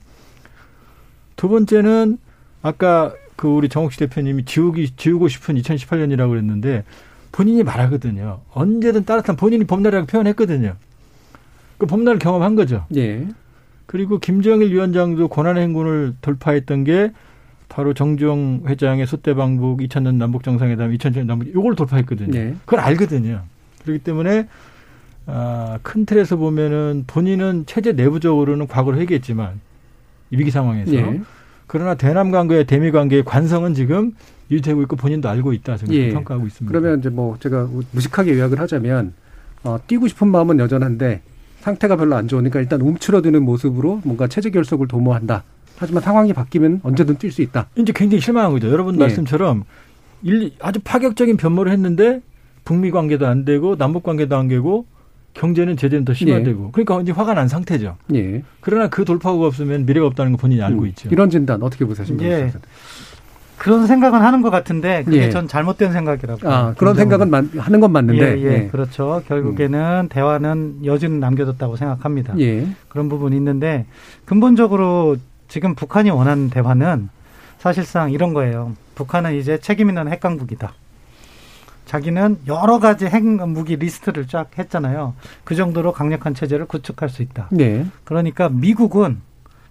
[1.37, 2.17] 두 번째는
[2.61, 6.83] 아까 그 우리 정옥시 대표님이 지우기 지우고 싶은 2018년이라고 그랬는데
[7.31, 8.41] 본인이 말하거든요.
[8.53, 10.75] 언제든 따뜻한 본인이 봄날이라고 표현했거든요.
[11.77, 12.85] 그 봄날을 경험한 거죠.
[12.95, 13.27] 예.
[13.85, 17.11] 그리고 김정일 위원장도 권한의 행군을 돌파했던 게
[17.69, 22.31] 바로 정주영 회장의 소대 방북 2000년 남북 정상회담 2000년 남북 요걸 돌파했거든요.
[22.31, 22.55] 네.
[22.65, 23.41] 그걸 알거든요.
[23.83, 24.47] 그렇기 때문에
[25.25, 29.59] 아, 큰 틀에서 보면은 본인은 체제 내부적으로는 과거를 회개했지만
[30.29, 31.21] 위기 상황에서 네.
[31.67, 34.13] 그러나 대남 관계의 대미 관계의 관성은 지금
[34.51, 36.11] 유지되고 있고 본인도 알고 있다 저는 예.
[36.11, 36.71] 평가하고 있습니다.
[36.71, 39.13] 그러면 이제 뭐 제가 무식하게 요약을 하자면
[39.63, 41.21] 어, 뛰고 싶은 마음은 여전한데
[41.61, 45.43] 상태가 별로 안 좋으니까 일단 움츠러드는 모습으로 뭔가 체제 결속을 도모한다.
[45.77, 47.67] 하지만 상황이 바뀌면 언제든 뛸 수 있다.
[47.75, 48.69] 이제 굉장히 실망한 거죠.
[48.69, 48.99] 여러분 예.
[48.99, 49.63] 말씀처럼
[50.23, 52.21] 일, 아주 파격적인 변모를 했는데
[52.65, 54.85] 북미 관계도 안 되고 남북 관계도 안 되고
[55.33, 56.69] 경제는 제재는 더 심화되고 예.
[56.71, 57.97] 그러니까 이제 화가 난 상태죠.
[58.13, 58.43] 예.
[58.61, 60.87] 그러나 그 돌파구가 없으면 미래가 없다는 거 본인이 알고 음.
[60.87, 61.09] 있죠.
[61.11, 62.51] 이런 진단 어떻게 보세요, 예.
[63.57, 65.29] 그런 생각은 하는 것 같은데 그게 예.
[65.29, 66.51] 전 잘못된 생각이라고.
[66.51, 68.37] 아, 그런 생각은 만, 하는 건 맞는데.
[68.37, 68.63] 예, 예.
[68.63, 68.67] 예.
[68.67, 69.23] 그렇죠.
[69.27, 70.09] 결국에는 음.
[70.09, 72.37] 대화는 여지는 남겨뒀다고 생각합니다.
[72.39, 72.67] 예.
[72.89, 73.85] 그런 부분이 있는데
[74.25, 75.15] 근본적으로
[75.47, 77.09] 지금 북한이 원하는 대화는
[77.57, 78.73] 사실상 이런 거예요.
[78.95, 80.73] 북한은 이제 책임 있는 핵강국이다.
[81.85, 85.13] 자기는 여러 가지 핵 무기 리스트를 쫙 했잖아요.
[85.43, 87.49] 그 정도로 강력한 체제를 구축할 수 있다.
[87.51, 87.85] 네.
[88.03, 89.21] 그러니까 미국은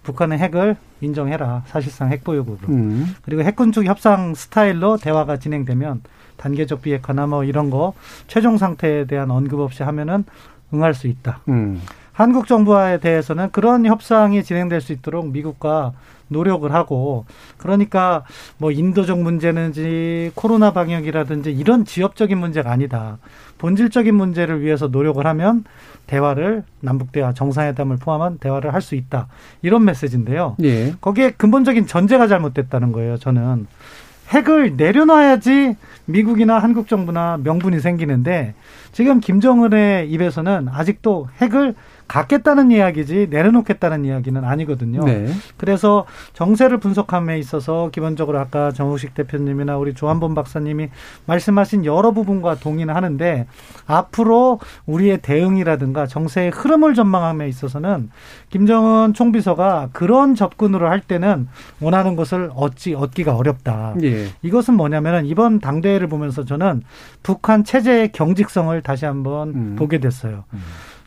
[0.03, 1.63] 북한의 핵을 인정해라.
[1.67, 2.73] 사실상 핵보유국으로.
[2.73, 3.15] 음.
[3.23, 6.01] 그리고 핵군축 협상 스타일로 대화가 진행되면
[6.37, 7.93] 단계적 비핵화나 뭐 이런 거
[8.27, 10.25] 최종 상태에 대한 언급 없이 하면은
[10.73, 11.39] 응할 수 있다.
[11.49, 11.81] 음.
[12.13, 15.93] 한국 정부에 대해서는 그런 협상이 진행될 수 있도록 미국과
[16.29, 17.25] 노력을 하고
[17.57, 18.23] 그러니까
[18.57, 23.17] 뭐 인도적 문제는지 코로나 방역이라든지 이런 지역적인 문제가 아니다.
[23.57, 25.63] 본질적인 문제를 위해서 노력을 하면
[26.07, 29.27] 대화를 남북 대화 정상회담을 포함한 대화를 할 수 있다.
[29.61, 30.57] 이런 메시지인데요.
[30.63, 30.93] 예.
[30.99, 33.17] 거기에 근본적인 전제가 잘못됐다는 거예요.
[33.17, 33.65] 저는
[34.29, 38.55] 핵을 내려놔야지 미국이나 한국 정부나 명분이 생기는데
[38.91, 41.75] 지금 김정은의 입에서는 아직도 핵을
[42.13, 45.03] 갖겠다는 이야기지 내려놓겠다는 이야기는 아니거든요.
[45.03, 45.33] 네.
[45.57, 50.89] 그래서 정세를 분석함에 있어서 기본적으로 아까 정우식 대표님이나 우리 조한범 박사님이
[51.25, 53.47] 말씀하신 여러 부분과 동의는 하는데
[53.87, 58.11] 앞으로 우리의 대응이라든가 정세의 흐름을 전망함에 있어서는
[58.51, 61.47] 김정은 총비서가 그런 접근으로 할 때는
[61.81, 63.95] 원하는 것을 얻지 얻기가 어렵다.
[64.03, 64.27] 예.
[64.43, 66.83] 이것은 뭐냐면은 이번 당대회를 보면서 저는
[67.23, 69.75] 북한 체제의 경직성을 다시 한번 음.
[69.79, 70.43] 보게 됐어요.
[70.53, 70.59] 음.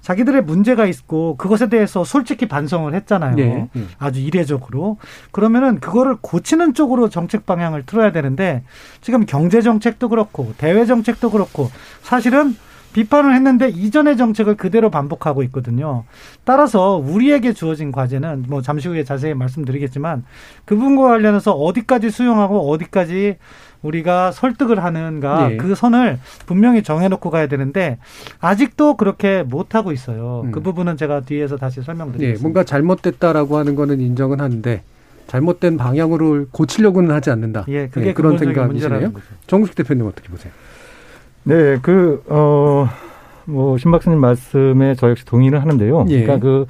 [0.06, 3.34] 자기들의 문제가 있고 그것에 대해서 솔직히 반성을 했잖아요.
[3.34, 3.68] 네.
[3.98, 4.98] 아주 이례적으로.
[5.32, 8.62] 그러면은 그거를 고치는 쪽으로 정책 방향을 틀어야 되는데
[9.00, 12.56] 지금 경제 정책도 그렇고 대외 정책도 그렇고 사실은
[12.96, 16.04] 비판을 했는데 이전의 정책을 그대로 반복하고 있거든요.
[16.44, 20.24] 따라서 우리에게 주어진 과제는 뭐 잠시 후에 자세히 말씀드리겠지만
[20.64, 23.36] 그 부분과 관련해서 어디까지 수용하고 어디까지
[23.82, 25.56] 우리가 설득을 하는가 네.
[25.58, 27.98] 그 선을 분명히 정해놓고 가야 되는데
[28.40, 30.44] 아직도 그렇게 못하고 있어요.
[30.46, 30.50] 음.
[30.50, 32.38] 그 부분은 제가 뒤에서 다시 설명드리겠습니다.
[32.38, 34.82] 네, 뭔가 잘못됐다라고 하는 거는 인정은 하는데
[35.26, 37.66] 잘못된 방향으로 고치려고는 하지 않는다.
[37.68, 39.12] 예, 그게 네, 그런 생각이시네요.
[39.46, 40.50] 정국 대표님 어떻게 보세요?
[41.48, 42.88] 네, 그, 어,
[43.44, 46.06] 뭐, 신 박사님 말씀에 저 역시 동의를 하는데요.
[46.08, 46.22] 예.
[46.22, 46.66] 그러니까 그,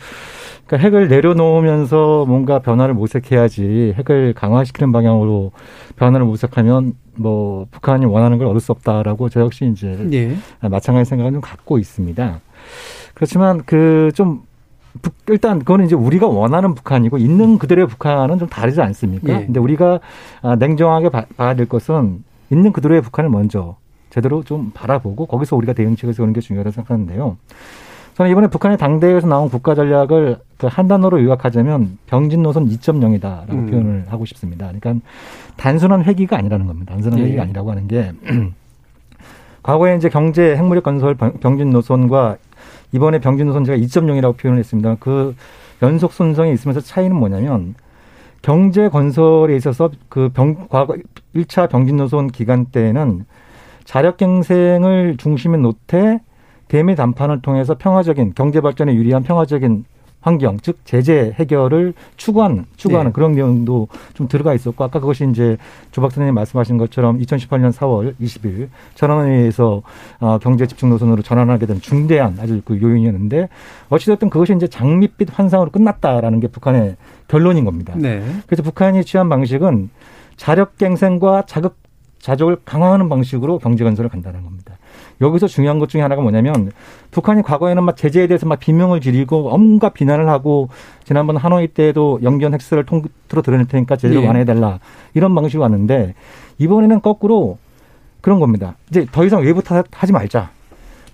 [0.67, 5.53] 그러니까 핵을 내려놓으면서 뭔가 변화를 모색해야지 핵을 강화시키는 방향으로
[5.97, 10.37] 변화를 모색하면 뭐 북한이 원하는 걸 얻을 수 없다라고 저 역시 이제 예.
[10.69, 12.41] 마찬가지 생각을 좀 갖고 있습니다.
[13.15, 14.43] 그렇지만 그 좀
[15.29, 19.33] 일단 그거는 이제 우리가 원하는 북한이고 있는 그대로의 북한은 좀 다르지 않습니까?
[19.33, 19.47] 예.
[19.47, 20.01] 근데 우리가
[20.43, 23.77] 아, 냉정하게 봐야 될 것은 있는 그대로의 북한을 먼저
[24.17, 27.37] 제대로 좀 바라보고 거기서 우리가 대응책을 세우는 게 중요하다고 생각하는데요.
[28.15, 33.67] 저는 이번에 북한의 당대회에서 나온 국가 전략을 그 한 단어로 요약하자면 병진 노선 2.0이다라고 음.
[33.67, 34.73] 표현을 하고 싶습니다.
[34.73, 35.07] 그러니까
[35.59, 36.95] 단순한 회기가 아니라는 겁니다.
[36.95, 37.25] 단순한 예.
[37.25, 38.13] 회기가 아니라고 하는 게
[39.63, 42.39] 과거에 이제 경제 핵무력 건설 병진 노선과
[42.93, 44.97] 이번에 병진 노선 제가 2.0이라고 표현을 했습니다.
[44.99, 45.35] 그
[45.83, 47.75] 연속 순성이 있으면서 차이는 뭐냐면
[48.41, 50.97] 경제 건설에 있어서 그 병, 과거
[51.35, 53.27] 1차 병진 노선 기간 때에는
[53.87, 56.21] 자력갱생을 중심에 놓되
[56.69, 59.85] 대미 담판을 통해서 평화적인 경제 발전에 유리한 평화적인
[60.27, 63.13] 환경, 즉 제재 해결을 추구하는 추구하는 네.
[63.13, 65.57] 그런 내용도 좀 들어가 있었고 아까 그것이 이제
[65.93, 69.83] 조 박사님 말씀하신 것처럼 2018년 4월 20일 전환회의에서
[70.19, 73.49] 어, 경제 집중 노선으로 전환하게 된 중대한 아주 그 요인이었는데
[73.89, 76.97] 어찌됐든 그것이 이제 장밋빛 환상으로 끝났다라는 게 북한의
[77.29, 77.95] 결론인 겁니다.
[77.97, 78.21] 네.
[78.49, 79.91] 그래서 북한이 취한 방식은
[80.37, 81.77] 자력갱생과 자극
[82.27, 84.77] 자족을 강화하는 방식으로 경제 건설을 간다는 겁니다.
[85.21, 86.73] 여기서 중요한 것 중에 하나가 뭐냐면
[87.13, 90.69] 북한이 과거에는 막 제재에 대해서 막 비명을 지르고 온갖 비난을 하고
[91.05, 94.27] 지난번 하노이 때도 영변 핵수를 통틀어 드러낼 테니까 제재를 네.
[94.27, 94.81] 완화해달라
[95.15, 96.15] 이런 방식으로 왔는데
[96.59, 97.59] 이번에는 거꾸로
[98.23, 98.75] 그런 겁니다.
[98.91, 100.51] 이제 더 이상 외부 탓하지 말자.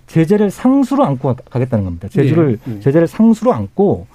[0.07, 2.07] 제재를 상수로 안고 가겠다는 겁니다.
[2.07, 2.73] 제재를 네.
[2.73, 2.79] 네.
[2.79, 4.07] 제재를 상수로 안고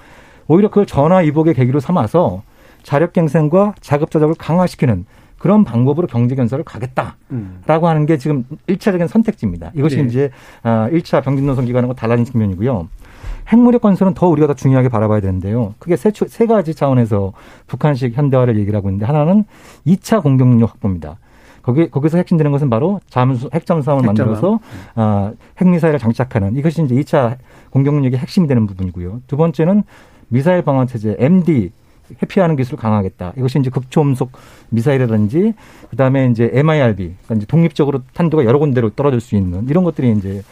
[0.48, 2.42] 오히려 그걸 전화 위복의 계기로 삼아서
[2.82, 5.06] 자력갱생과 자급자족을 강화시키는
[5.38, 7.62] 그런 방법으로 경제 견설을 가겠다라고 음.
[7.66, 9.70] 하는 게 지금 일차적인 선택지입니다.
[9.74, 10.03] 이것이 네.
[10.03, 10.31] 이제
[10.62, 12.88] 아, 일차 병진 노선 기간하고 달라진 측면이고요.
[13.48, 15.74] 핵무력 건설은 더 우리가 더 중요하게 바라봐야 되는데요.
[15.79, 17.33] 크게 세, 세 가지 차원에서
[17.66, 19.44] 북한식 현대화를 얘기를 하고 있는데 하나는
[19.87, 21.18] 2차 공격력 확보입니다.
[21.62, 24.59] 거기 거기서 핵심되는 것은 바로 잠수 핵잠수함을 만들어서
[24.94, 27.37] 아, 핵미사일을 장착하는 이것이 이제 2차
[27.70, 29.22] 공격력의 핵심이 되는 부분이고요.
[29.27, 29.85] 두 번째는
[30.29, 31.70] 미사일 방어 체제 MD
[32.23, 33.35] 회피하는 기술을 강화하겠다.
[33.37, 34.33] 이것이 이제 극초음속
[34.71, 35.55] 미사일이라든지
[35.90, 40.42] 그다음에 이제 MIRB 그러니까 이제 독립적으로 탄도가 여러 군데로 떨어질 수 있는 이런 것들이 이제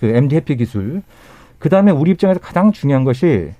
[0.00, 1.02] 그 MD 회피 기술.
[1.58, 3.50] 그다음에 우리 입장에서 가장 중요한 것이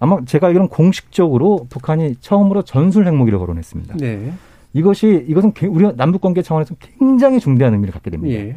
[0.00, 3.96] 아마 제가 알기로는 공식적으로 북한이 처음으로 전술 핵무기를 거론했습니다.
[3.98, 4.32] 네.
[4.72, 8.34] 이것이 이것은 우리 남북 관계 차원에서 굉장히 중대한 의미를 갖게 됩니다.
[8.34, 8.56] 예.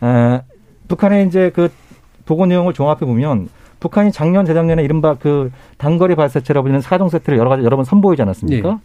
[0.00, 0.42] 아,
[0.86, 1.70] 북한의 이제 그
[2.24, 3.48] 보고 내용을 종합해 보면
[3.80, 8.22] 북한이 작년 재작년에 이른바 그 단거리 발사체라고 불리는 사종 세트를 여러 가지 여러 번 선보이지
[8.22, 8.68] 않았습니까?
[8.68, 8.76] 예.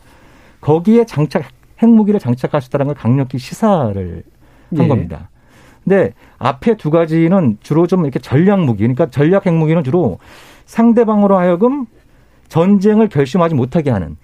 [0.60, 1.46] 거기에 장착
[1.82, 2.20] 핵무기를
[2.68, 4.24] 있다는 걸 강력히 시사를
[4.76, 4.88] 한 예.
[4.88, 5.30] 겁니다.
[5.84, 10.20] 근데 앞에 두 가지는 주로 좀 이렇게 전략 무기, 그러니까 전략 핵무기는 주로
[10.66, 11.86] 상대방으로 하여금
[12.50, 14.18] 전쟁을 결심하지 못하게 하는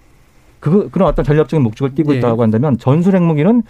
[0.60, 2.18] 그 그런 어떤 전략적인 목적을 띠고 예.
[2.18, 3.62] 있다고 한다면 전술 핵무기는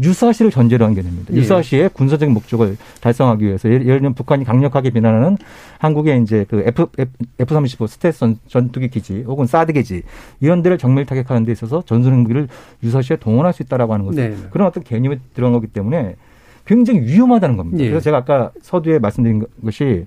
[0.00, 1.34] 유사시를 전제로 한 개념입니다.
[1.34, 1.38] 예.
[1.38, 5.36] 유사시의 군사적인 목적을 달성하기 위해서 예를 들면 북한이 강력하게 비난하는
[5.78, 6.86] 한국의 이제 그 F
[7.38, 10.02] F 35 스텔스 전투기 기지 혹은 사드 기지
[10.40, 12.48] 이런 데를 정밀 타격하는 데 있어서 전술 핵무기를
[12.82, 14.36] 유사시에 동원할 수 있다라고 하는 것은 네.
[14.50, 16.16] 그런 어떤 개념이 들어간 거기 때문에
[16.64, 17.82] 굉장히 위험하다는 겁니다.
[17.82, 17.88] 예.
[17.88, 20.06] 그래서 제가 아까 서두에 말씀드린 것이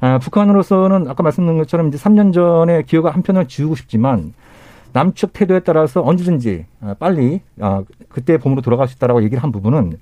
[0.00, 4.32] 아, 북한으로서는 아까 말씀드린 것처럼 이제 3년 전에 기억을 한편을 지우고 싶지만
[4.92, 9.98] 남측 태도에 따라서 언제든지 아, 빨리 아, 그때 봄으로 돌아갈 수 있다라고 얘기를 한 부분은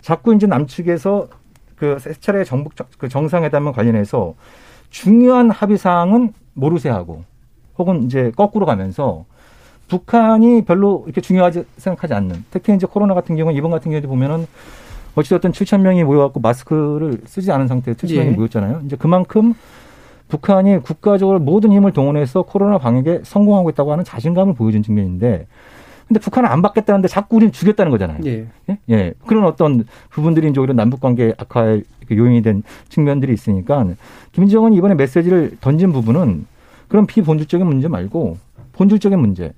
[0.00, 1.28] 자꾸 이제 남측에서
[1.76, 4.34] 그 세 차례 정북 그 정상회담과 관련해서
[4.90, 7.24] 중요한 합의 사항은 모르쇠 하고
[7.78, 9.24] 혹은 이제 거꾸로 가면서
[9.88, 14.46] 북한이 별로 이렇게 중요하지 생각하지 않는 특히 이제 코로나 같은 경우는 이번 같은 경우도 보면은
[15.14, 18.32] 어찌됐든 7천 명이 모여갖고 마스크를 쓰지 않은 상태에 7천 명이 예.
[18.32, 18.82] 모였잖아요.
[18.84, 19.54] 이제 그만큼
[20.30, 25.46] 북한이 국가적으로 모든 힘을 동원해서 코로나 방역에 성공하고 있다고 하는 자신감을 보여준 측면인데
[26.08, 28.18] 근데 북한은 안 받겠다는데 자꾸 우리는 주겠다는 거잖아요.
[28.24, 28.46] 예.
[28.68, 28.78] 예?
[28.88, 29.14] 예.
[29.26, 33.86] 그런 어떤 부분들이 이제 오히려 남북 관계 악화의 그 요인이 된 측면들이 있으니까
[34.32, 36.46] 김정은이 이번에 메시지를 던진 부분은
[36.88, 38.38] 그런 비본질적인 문제 말고
[38.72, 39.52] 본질적인 문제.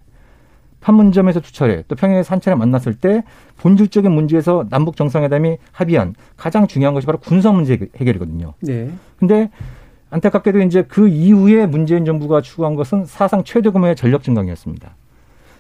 [0.83, 3.23] 판문점에서 두 차례, 또 평양에서 한 차례 만났을 때
[3.59, 8.55] 본질적인 문제에서 남북 정상회담이 합의한 가장 중요한 것이 바로 군사 문제 해결이거든요.
[8.61, 8.91] 네.
[9.17, 9.49] 근데
[10.13, 14.95] 안타깝게도 이제 그 이후에 문재인 정부가 추구한 것은 사상 최대 규모의 전력 증강이었습니다.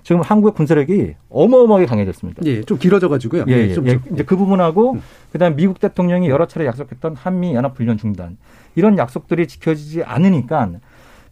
[0.02, 2.42] 지금 한국의 군사력이 어마어마하게 강해졌습니다.
[2.44, 3.44] 예, 좀 길어져 가지고요.
[3.48, 3.98] 예, 예, 좀, 예.
[4.12, 5.02] 이제 그 부분하고 음.
[5.30, 8.36] 그다음 미국 대통령이 여러 차례 약속했던 한미 연합 훈련 중단
[8.74, 10.70] 이런 약속들이 지켜지지 않으니까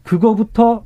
[0.03, 0.85] 그거부터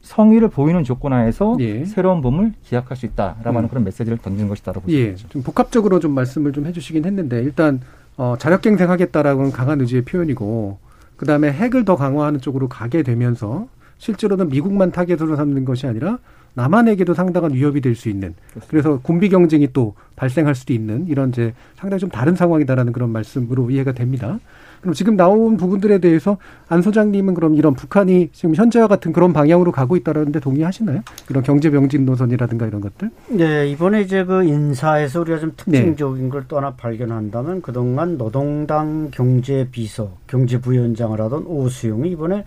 [0.00, 1.84] 성의를 보이는 조건 하에서 예.
[1.84, 3.68] 새로운 봄을 기약할 수 있다라고 하는 음.
[3.68, 5.14] 그런 메시지를 던진 것이다라고 볼수 예.
[5.14, 7.80] 좀 복합적으로 좀 말씀을 좀 해주시긴 했는데 일단
[8.16, 10.78] 어, 자력갱생하겠다라고는 강한 의지의 표현이고
[11.16, 16.18] 그 다음에 핵을 더 강화하는 쪽으로 가게 되면서 실제로는 미국만 타겟으로 삼는 것이 아니라
[16.54, 18.34] 남한에게도 상당한 위협이 될 수 있는.
[18.68, 23.70] 그래서 군비 경쟁이 또 발생할 수도 있는 이런 이제 상당히 좀 다른 상황이다라는 그런 말씀으로
[23.70, 24.38] 이해가 됩니다.
[24.84, 26.36] 그럼 지금 나온 부분들에 대해서
[26.68, 31.00] 안 소장님은 그럼 이런 북한이 지금 현재와 같은 그런 방향으로 가고 있다는데 동의하시나요?
[31.30, 33.10] 이런 경제 병진 노선이라든가 이런 것들?
[33.28, 36.28] 네, 이번에 이제 그 인사에서 우리가 좀 특징적인 네.
[36.28, 42.44] 걸또 하나 발견한다면 그동안 노동당 경제 비서, 경제부위원장을 하던 오수용이 이번에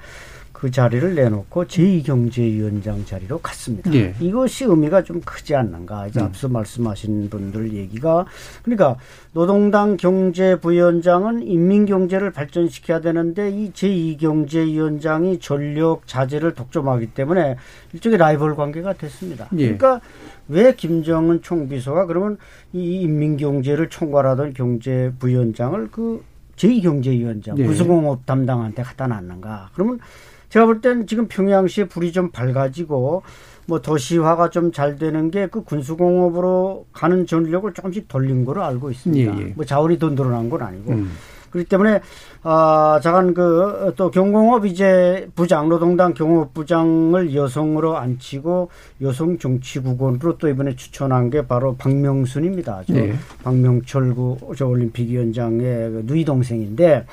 [0.57, 3.93] 그 자리를 내놓고 제2경제위원장 자리로 갔습니다.
[3.93, 4.15] 예.
[4.19, 6.07] 이것이 의미가 좀 크지 않는가.
[6.07, 6.25] 이제 음.
[6.25, 8.25] 앞서 말씀하신 분들 얘기가
[8.63, 8.95] 그러니까
[9.33, 17.55] 노동당 경제부위원장은 인민경제를 발전시켜야 되는데 이 제2경제위원장이 전력 자재를 독점하기 때문에
[17.93, 19.49] 일종의 라이벌 관계가 됐습니다.
[19.57, 19.77] 예.
[19.77, 20.01] 그러니까
[20.47, 22.37] 왜 김정은 총비서가 그러면
[22.73, 26.23] 이 인민경제를 총괄하던 경제부위원장을 그
[26.55, 27.65] 제2경제위원장, 예.
[27.67, 29.69] 구수공업 담당한테 갖다 놨는가.
[29.75, 29.99] 그러면
[30.49, 33.23] 제가 볼땐 지금 평양시에 불이 좀 밝아지고
[33.67, 39.37] 뭐 도시화가 좀 잘 되는 게 그 군수공업으로 가는 전력을 조금씩 돌린 거로 알고 있습니다.
[39.37, 39.53] 예, 예.
[39.55, 40.91] 뭐 자원이 더 늘어난 건 아니고.
[40.93, 41.11] 음.
[41.51, 42.01] 그렇기 때문에
[42.43, 48.69] 아 잠깐 그또 경공업 이제 부장 노동당 경호부장을 여성으로 앉히고
[49.01, 52.83] 여성 정치국원으로 또 이번에 추천한 게 바로 박명순입니다.
[52.87, 53.13] 저 네.
[53.43, 55.59] 박명철 구 저 올림픽위원장의
[55.91, 57.05] 그 누이 동생인데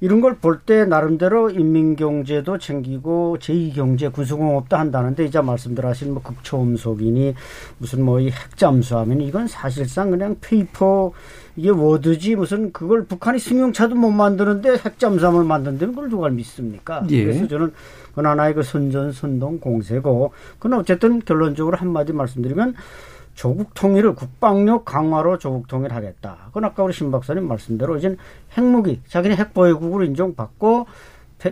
[0.00, 7.34] 이런 걸 볼 때 나름대로 인민경제도 챙기고 제2경제 군수공업도 한다는데 이제 말씀들 하신 뭐 극초음속이니
[7.78, 11.12] 무슨 뭐 이 핵잠수함은 이건 사실상 그냥 paper
[11.56, 17.02] 이게 word지 무슨 그걸 북한이 승용차도 못 만드는데 핵잠수함을 만든다면 그걸 누가 믿습니까?
[17.08, 17.24] 예.
[17.24, 17.72] 그래서 저는
[18.10, 22.74] 그건 하나의 그 선전 선동 공세고 그건 어쨌든 결론적으로 한마디 말씀드리면
[23.36, 26.36] 조국 통일을 국방력 강화로 조국 통일하겠다.
[26.46, 28.16] 그건 아까 우리 신 박사님 말씀대로 이제
[28.56, 30.86] 핵무기, 자기네 핵보유국으로 인정받고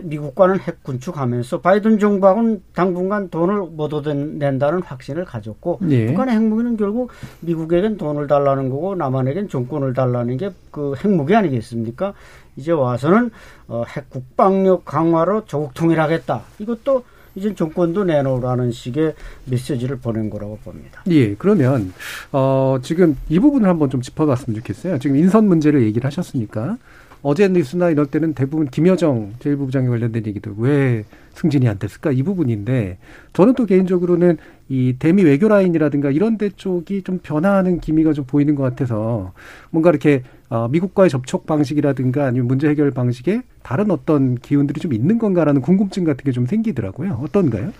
[0.01, 6.07] 미국과는 핵 군축하면서 바이든 정부하고는 당분간 돈을 못 얻어낸다는 확신을 가졌고 예.
[6.07, 12.13] 북한의 핵무기는 결국 미국에겐 돈을 달라는 거고 남한에겐 정권을 달라는 게 그 핵무기 아니겠습니까?
[12.57, 13.31] 이제 와서는
[13.69, 16.41] 어, 핵 국방력 강화로 조국 통일하겠다.
[16.59, 19.13] 이것도 이젠 정권도 내놓으라는 식의
[19.45, 21.03] 메시지를 보낸 거라고 봅니다.
[21.09, 21.93] 예, 그러면
[22.31, 24.99] 어, 지금 이 부분을 한번 좀 짚어봤으면 좋겠어요.
[24.99, 26.77] 지금 인선 문제를 얘기를 하셨으니까
[27.21, 32.99] 어제 뉴스나 이럴 때는 대부분 김여정 제1부부장에 관련된 얘기도 왜 승진이 안 됐을까 이 부분인데
[33.33, 34.37] 저는 또 개인적으로는
[34.69, 39.33] 이 대미 외교 라인이라든가 이런 데 쪽이 좀 변화하는 기미가 좀 보이는 것 같아서
[39.71, 45.17] 뭔가 이렇게 어, 미국과의 접촉 방식이라든가 아니면 문제 해결 방식에 다른 어떤 기운들이 좀 있는
[45.17, 47.19] 건가라는 궁금증 같은 게 좀 생기더라고요.
[47.23, 47.71] 어떤가요?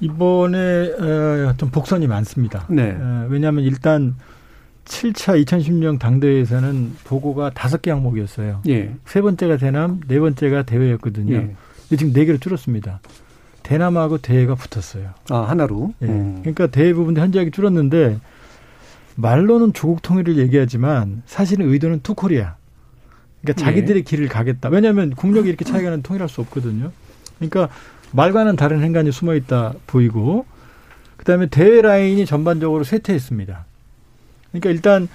[0.00, 0.58] 이번에
[0.98, 2.66] 어, 좀 복선이 많습니다.
[2.68, 2.96] 네.
[2.98, 4.14] 어, 왜냐하면 일단
[4.84, 8.62] 7차 2016년 당대회에서는 보고가 다섯 개 항목이었어요.
[8.68, 8.94] 예.
[9.04, 11.34] 세 번째가 대남, 네 번째가 대회였거든요.
[11.34, 11.38] 예.
[11.88, 13.00] 근데 지금 네 개로 줄었습니다.
[13.62, 15.10] 대남하고 대회가 붙었어요.
[15.30, 15.94] 아 하나로.
[16.02, 16.06] 예.
[16.06, 16.38] 음.
[16.40, 18.18] 그러니까 대회 부분도 현저하게 줄었는데
[19.16, 22.56] 말로는 조국 통일을 얘기하지만 사실은 의도는 투코리아.
[23.42, 24.02] 그러니까 자기들의 예.
[24.02, 24.68] 길을 가겠다.
[24.68, 26.92] 왜냐하면 국력이 이렇게 차이가 나는 통일할 수 없거든요.
[27.38, 27.68] 그러니까
[28.12, 30.46] 말과는 다른 행간이 숨어 있다 보이고
[31.16, 33.64] 그다음에 대외 라인이 전반적으로 쇠퇴했습니다.
[34.50, 35.08] 그러니까 일단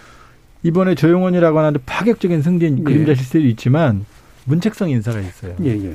[0.63, 2.83] 이번에 조용원이라고 하는 파격적인 승진 예.
[2.83, 4.05] 그림자 실세도 있지만
[4.45, 5.55] 문책성 인사가 있어요.
[5.63, 5.93] 예, 예.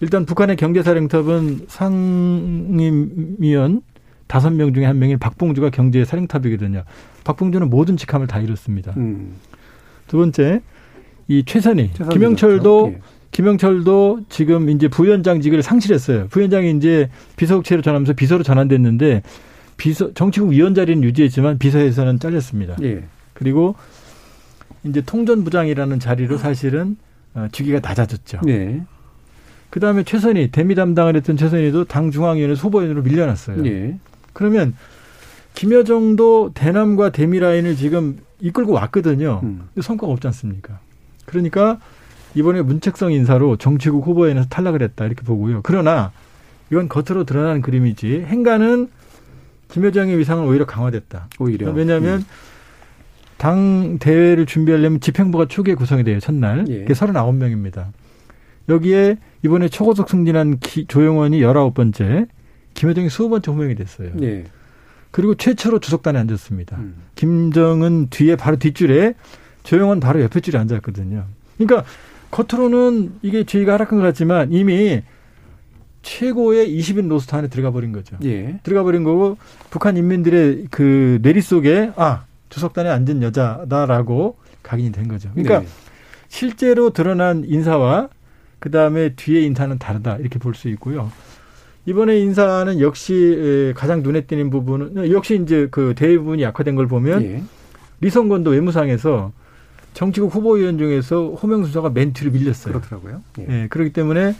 [0.00, 3.82] 일단 북한의 경제사령탑은 상임위원
[4.32, 6.84] 다섯 명 중에 한 명인 박봉주가 경제사령탑이거든요.
[7.22, 8.94] 박봉주는 모든 직함을 다 잃었습니다.
[8.96, 9.34] 음.
[10.06, 10.62] 두 번째
[11.28, 13.00] 이 최선희, 김영철도 예.
[13.30, 16.28] 김영철도 지금 이제 부위원장직을 상실했어요.
[16.28, 19.22] 부위원장이 이제 비서국체로 전하면서 비서로 전환됐는데
[19.76, 22.76] 비서 정치국 위원 자리는 유지했지만 비서에서는 잘렸습니다.
[22.80, 23.04] 예.
[23.34, 23.74] 그리고
[24.84, 26.96] 이제 통전부장이라는 자리로 사실은
[27.34, 28.40] 어, 주기가 낮아졌죠.
[28.48, 28.80] 예.
[29.68, 33.66] 그 다음에 최선희 대미 담당을 했던 최선희도 당 중앙위원회 소보위원으로 밀려났어요.
[33.66, 33.98] 예.
[34.32, 34.74] 그러면
[35.54, 39.40] 김여정도 대남과 대미 라인을 지금 이끌고 왔거든요.
[39.42, 39.68] 음.
[39.74, 40.80] 근데 성과가 없지 않습니까?
[41.26, 41.78] 그러니까
[42.34, 45.60] 이번에 문책성 인사로 정치국 후보에서 탈락을 했다 이렇게 보고요.
[45.62, 46.12] 그러나
[46.70, 48.88] 이건 겉으로 드러나는 그림이지 행간은
[49.68, 51.28] 김여정의 위상은 오히려 강화됐다.
[51.38, 52.26] 오히려 왜냐하면 음.
[53.36, 56.64] 당 대회를 준비하려면 집행부가 초기에 구성이 돼요 첫날.
[56.68, 56.80] 예.
[56.80, 57.86] 그게 39명입니다.
[58.68, 62.28] 여기에 이번에 초고속 승진한 기, 조영원이 19번째,
[62.74, 64.10] 김여정이 20번째 호명이 됐어요.
[64.22, 64.44] 예.
[65.10, 66.76] 그리고 최초로 주석단에 앉았습니다.
[66.78, 66.94] 음.
[67.14, 69.14] 김정은 뒤에 바로 뒷줄에
[69.62, 71.24] 조영원 바로 옆에 줄에 앉았거든요.
[71.58, 71.84] 그러니까
[72.30, 75.02] 겉으로는 이게 주의가 하락한 것 같지만 이미
[76.02, 78.16] 최고의 20인 roster 안에 들어가 버린 거죠.
[78.24, 78.58] 예.
[78.62, 79.36] 들어가 버린 거고
[79.70, 85.30] 북한 인민들의 그 뇌리 속에 아 주석단에 앉은 여자다라고 각인이 된 거죠.
[85.34, 85.66] 그러니까 네.
[86.28, 88.08] 실제로 드러난 인사와
[88.58, 91.12] 그 다음에 뒤에 인사는 다르다 이렇게 볼 수 있고요.
[91.86, 97.22] 이번에 인사는 역시 가장 눈에 띄는 부분은 역시 이제 그 대남 부분이 약화된 걸 보면
[97.22, 97.42] 예.
[98.00, 99.32] 리선권도 외무상에서
[99.94, 102.74] 정치국 후보 위원 중에서 호명 순서가 맨 뒤로 밀렸어요.
[102.74, 103.22] 그렇더라고요.
[103.40, 103.46] 예.
[103.48, 104.34] 예 그렇기 때문에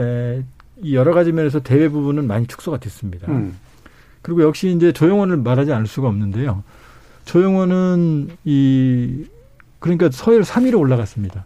[0.00, 0.42] 에,
[0.82, 3.30] 이 여러 가지 면에서 대외 부분은 많이 축소가 됐습니다.
[3.30, 3.56] 음.
[4.22, 6.64] 그리고 역시 이제 조영원을 말하지 않을 수가 없는데요.
[7.26, 9.24] 조영원은 이
[9.78, 11.44] 그러니까 서열 3위로 올라갔습니다.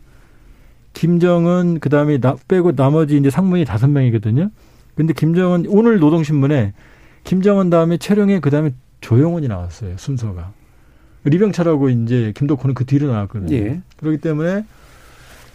[0.94, 4.50] 김정은 그다음에 나 빼고 나머지 이제 상무이 다섯 명이거든요.
[5.00, 6.74] 근데 김정은 오늘 노동신문에
[7.24, 9.94] 김정은 다음에 최룡해 그다음에 조영원이 나왔어요.
[9.96, 10.52] 순서가.
[11.24, 13.56] 리병철하고 이제 김덕호는 그 뒤로 나왔거든요.
[13.56, 13.80] 예.
[13.96, 14.66] 그렇기 때문에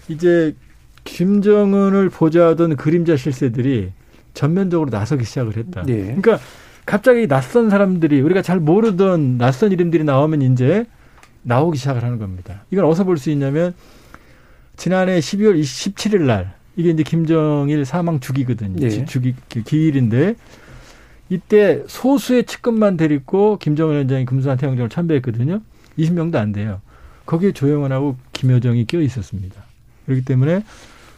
[0.07, 0.55] 이제
[1.03, 3.91] 김정은을 보좌하던 그림자 실세들이
[4.33, 5.83] 전면적으로 나서기 시작을 했다.
[5.83, 6.15] 네.
[6.19, 6.39] 그러니까
[6.87, 10.87] 갑자기 낯선 사람들이 우리가 잘 모르던 낯선 이름들이 나오면 이제
[11.43, 12.63] 나오기 시작을 하는 겁니다.
[12.71, 13.75] 이걸 어디서 볼 수 있냐면
[14.75, 18.75] 지난해 12월 17일 날 이게 이제 김정일 사망 주기거든요.
[18.75, 19.05] 네.
[19.05, 20.35] 주기 그 기일인데
[21.29, 25.61] 이때 소수의 측근만 데리고 김정은 위원장이 금수산 태영정을 참배했거든요.
[25.97, 26.81] 20명도 안 돼요.
[27.25, 29.63] 거기에 조영원하고 김여정이 껴 있었습니다.
[30.05, 30.63] 그렇기 때문에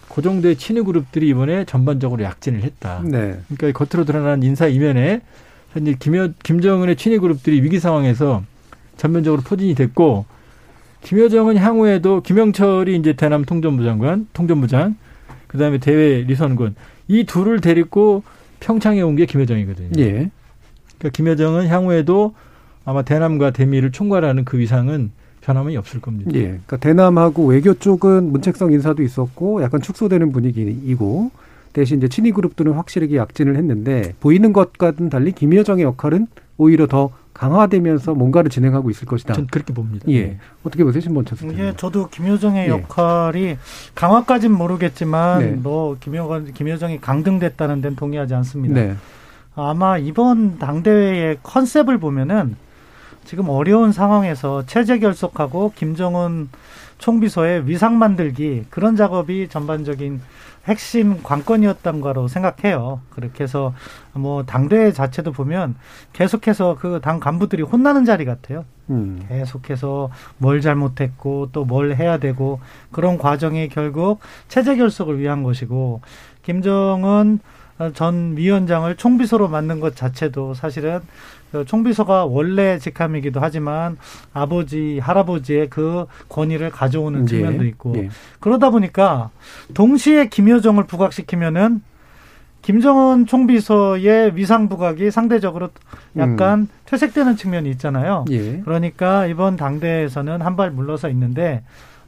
[0.09, 3.01] 그 정도의 친위 그룹들이 이번에 전반적으로 약진을 했다.
[3.03, 3.39] 네.
[3.55, 5.21] 그러니까 겉으로 드러난 인사 이면에
[5.73, 8.43] 현재 김여, 김정은의 친위 그룹들이 위기 상황에서
[8.95, 10.25] 전면적으로 포진이 됐고
[11.01, 14.95] 김여정은 향후에도 김영철이 이제 대남 통전부 장관, 통전부장,
[15.47, 16.75] 그다음에 대외 리선군
[17.07, 18.23] 이 둘을 데리고
[18.59, 19.91] 평창에 온 게 김여정이거든요.
[19.99, 20.29] 예.
[20.97, 22.33] 그러니까 김여정은 향후에도
[22.85, 26.31] 아마 대남과 대미를 총괄하는 그 위상은 변함이 없을 겁니다.
[26.33, 26.41] 예.
[26.43, 31.31] 그러니까 대남하고 외교 쪽은 문책성 인사도 있었고 약간 축소되는 분위기이고
[31.73, 36.27] 대신 이제 친위 그룹들은 확실하게 약진을 했는데 보이는 것과는 달리 김여정의 역할은
[36.57, 39.35] 오히려 더 강화되면서 뭔가를 진행하고 있을 것이다.
[39.35, 40.05] 전 그렇게 봅니다.
[40.07, 40.21] 예.
[40.21, 40.37] 네.
[40.63, 42.69] 어떻게 보세요, 신본철 선 예, 저도 김여정의 예.
[42.69, 43.57] 역할이
[43.93, 45.51] 강화까지는 모르겠지만 네.
[45.51, 48.73] 뭐 김여 김여정이 강등됐다는 데는 동의하지 않습니다.
[48.73, 48.95] 네.
[49.55, 52.55] 아마 이번 당대회의 컨셉을 보면은
[53.23, 56.49] 지금 어려운 상황에서 체제 결속하고 김정은
[56.97, 60.21] 총비서의 위상 만들기 그런 작업이 전반적인
[60.65, 62.99] 핵심 관건이었던 거로 생각해요.
[63.11, 63.73] 그렇게 해서
[64.13, 65.75] 뭐 당대 자체도 보면
[66.13, 68.65] 계속해서 그 당 간부들이 혼나는 자리 같아요.
[68.89, 69.23] 음.
[69.29, 72.59] 계속해서 뭘 잘못했고 또 뭘 해야 되고
[72.91, 74.19] 그런 과정이 결국
[74.49, 76.01] 체제 결속을 위한 것이고
[76.43, 77.39] 김정은
[77.93, 83.97] 전 위원장을 총비서로 만든 것 자체도 사실은 그 총비서가 원래 직함이기도 하지만
[84.33, 87.25] 아버지 할아버지의 그 권위를 가져오는 예.
[87.25, 88.09] 측면도 있고 예.
[88.39, 89.29] 그러다 보니까
[89.73, 91.81] 동시에 김여정을 부각시키면은
[92.61, 95.69] 김정은 총비서의 위상 부각이 상대적으로
[96.17, 96.69] 약간 음.
[96.85, 98.25] 퇴색되는 측면이 있잖아요.
[98.29, 98.59] 예.
[98.59, 101.63] 그러니까 이번 당대에서는 한 발 물러서 있는데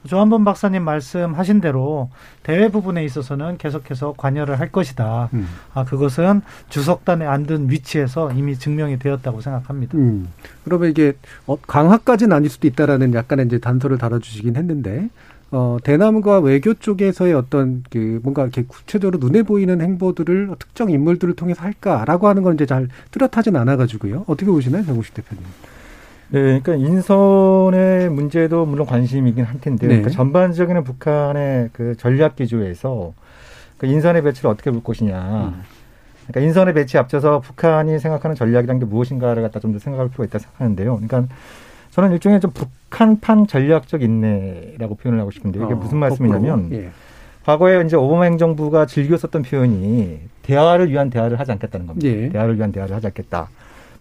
[0.07, 2.09] 조한범 박사님 말씀하신 대로
[2.43, 5.29] 대외 부분에 있어서는 계속해서 관여를 할 것이다.
[5.33, 5.47] 음.
[5.73, 9.97] 아 그것은 주석단에 앉은 위치에서 이미 증명이 되었다고 생각합니다.
[9.97, 10.29] 음.
[10.63, 11.13] 그러면 이게
[11.45, 15.09] 어, 강화까지는 아닐 수도 있다라는 약간의 이제 단서를 달아주시긴 했는데
[15.51, 21.61] 어, 대남과 외교 쪽에서의 어떤 그 뭔가 이렇게 구체적으로 눈에 보이는 행보들을 특정 인물들을 통해서
[21.63, 24.25] 할까라고 하는 건 이제 잘 뚜렷하진 않아가지고요.
[24.27, 25.43] 어떻게 보시나요, 정우식 대표님?
[26.31, 29.89] 네, 그러니까 인선의 문제도 물론 관심이긴 할 텐데요.
[29.89, 29.95] 네.
[29.97, 33.13] 그러니까 전반적인 북한의 그 전략 기조에서
[33.77, 35.53] 그 인선의 배치를 어떻게 볼 것이냐.
[35.55, 35.61] 음.
[36.27, 40.37] 그러니까 인선의 배치 앞서서 북한이 생각하는 전략이란 게 무엇인가를 갖다 좀 더 생각할 필요가 있다
[40.39, 40.99] 생각하는데요.
[40.99, 41.33] 그러니까
[41.91, 46.91] 저는 일종의 좀 북한판 전략적 인내라고 표현을 하고 싶은데 이게 어, 무슨 말씀이냐면 예.
[47.45, 52.07] 과거에 이제 오바마 행정부가 즐겨 썼던 표현이 대화를 위한 대화를 하지 않겠다는 겁니다.
[52.07, 52.29] 예.
[52.29, 53.49] 대화를 위한 대화를 하지 않겠다.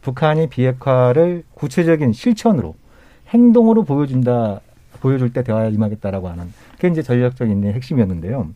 [0.09, 2.75] 북한이 비핵화를 구체적인 실천으로
[3.29, 4.61] 행동으로 보여준다
[5.01, 8.49] 보여줄 때 대화에 임하겠다라고 하는 그게 이제 전략적 인내의 핵심이었는데요.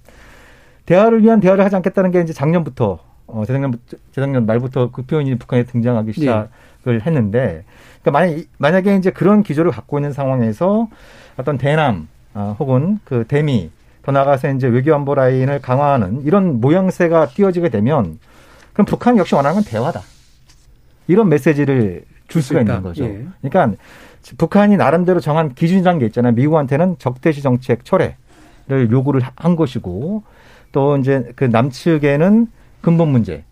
[0.87, 3.79] 대화를 위한 대화를 하지 않겠다는 게 이제 작년부터 어 재작년
[4.13, 6.13] 재작년 말부터 그 표현이 북한에 등장하기 예.
[6.13, 6.49] 시작을
[6.87, 6.99] 네.
[7.05, 7.65] 했는데
[8.01, 10.89] 그러니까 만약 만약에 이제 그런 기조를 갖고 있는 상황에서
[11.37, 13.71] 어떤 대남 아, 혹은 그 대미
[14.03, 18.19] 더 나가서 이제 외교안보 라인을 강화하는 이런 모양새가 띄어지게 되면
[18.73, 20.01] 그럼 북한 역시 원하는 건 대화다.
[21.13, 23.05] 이런 메시지를 줄 수가 있는 거죠.
[23.05, 23.27] 예.
[23.43, 23.77] 그러니까
[24.39, 26.33] 북한이 나름대로 정한 기준이라는 게 있잖아요.
[26.33, 30.23] 미국한테는 적대시 정책 철회를 요구를 한 것이고
[30.73, 32.47] 또 이제 그 남측에는
[32.81, 33.45] 근본 문제,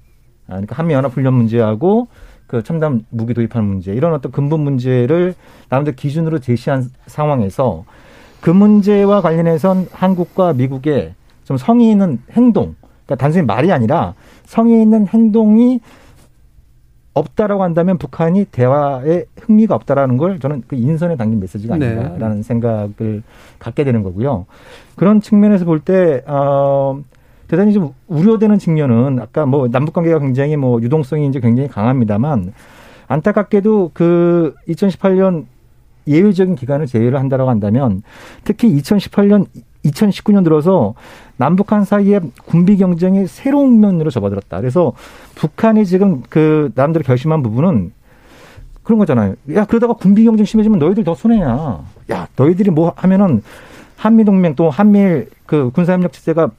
[0.47, 2.09] 아, 그러니까 한미 연합 훈련 문제하고
[2.47, 5.35] 그 첨단 무기 도입하는 문제 이런 어떤 근본 문제를
[5.69, 7.85] 나름대로 기준으로 제시한 상황에서
[8.41, 14.15] 그 문제와 관련해선 한국과 미국의 좀 성의 있는 행동, 그러니까 단순히 말이 아니라
[14.47, 15.81] 성의 있는 행동이
[17.21, 21.87] 없다라고 한다면 북한이 대화에 흥미가 없다라는 걸 저는 그 인선에 담긴 메시지가 네.
[21.97, 22.43] 아닌가라는 네.
[22.43, 23.23] 생각을
[23.59, 24.47] 갖게 되는 거고요.
[24.97, 27.01] 그런 측면에서 볼 때, 어,
[27.49, 32.53] 대단히 좀 우려되는 측면은 아까 뭐 남북 관계가 굉장히 뭐 유동성이 이제 굉장히 강합니다만
[33.09, 35.47] 안타깝게도 그 2018년
[36.07, 38.03] 예외적인 기간을 제외를 한다라고 한다면
[38.45, 39.47] 특히 2018년
[39.85, 40.95] 2019년 들어서
[41.41, 44.61] 남북한 사이에 군비 경쟁이 새로운 면으로 접어들었다.
[44.61, 44.93] 그래서
[45.37, 47.93] 북한이 지금 그 남들이 결심한 부분은
[48.83, 49.37] 그런 거잖아요.
[49.55, 51.83] 야, 그러다가 군비 경쟁 심해지면 너희들 더 손해야.
[52.13, 53.43] 야, 너희들이 뭐 하면은
[53.97, 56.51] 한미 동맹 또 한미일 그 군사협력 체제가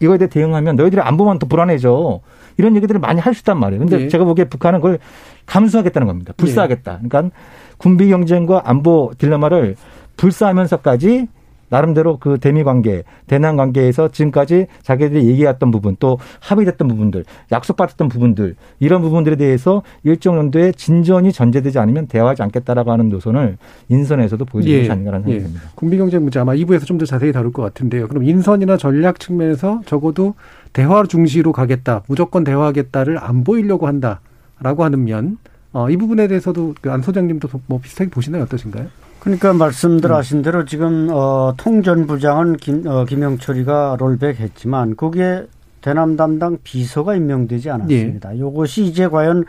[0.00, 2.18] 이거에 대해 대응하면 너희들이 안보만 더 불안해져.
[2.56, 3.78] 이런 얘기들을 많이 할 수 있단 말이에요.
[3.78, 4.08] 근데 네.
[4.08, 4.98] 제가 보기에 북한은 그걸
[5.46, 6.32] 감수하겠다는 겁니다.
[6.36, 7.02] 불사하겠다.
[7.08, 7.36] 그러니까
[7.76, 9.76] 군비 경쟁과 안보 딜레마를
[10.16, 11.28] 불사하면서까지
[11.70, 18.54] 나름대로 그 대미 관계, 대남 관계에서 지금까지 자기들이 얘기했던 부분 또 합의됐던 부분들, 약속받았던 부분들
[18.80, 23.56] 이런 부분들에 대해서 일정 정도의 진전이 전제되지 않으면 대화하지 않겠다라고 하는 노선을
[23.88, 25.46] 인선에서도 보여주지 예, 않는가라는 생각이 예.
[25.46, 25.70] 듭니다.
[25.74, 28.08] 군비 경쟁 문제 아마 2부에서 좀 더 자세히 다룰 것 같은데요.
[28.08, 30.34] 그럼 인선이나 전략 측면에서 적어도
[30.72, 35.38] 대화 중시로 가겠다, 무조건 대화하겠다를 안 보이려고 한다라고 하는 면,
[35.72, 38.42] 어, 이 부분에 대해서도 그 안 소장님도 뭐 비슷하게 보시나요?
[38.42, 38.86] 어떠신가요?
[39.28, 40.16] 그러니까 말씀들 음.
[40.16, 45.44] 하신 대로 지금 어 통전 부장은 김 어, 김영철이가 rollback했지만 거기에
[45.82, 48.32] 대남 담당 비서가 임명되지 않았습니다.
[48.32, 48.38] 예.
[48.38, 49.44] 이것이 이제 과연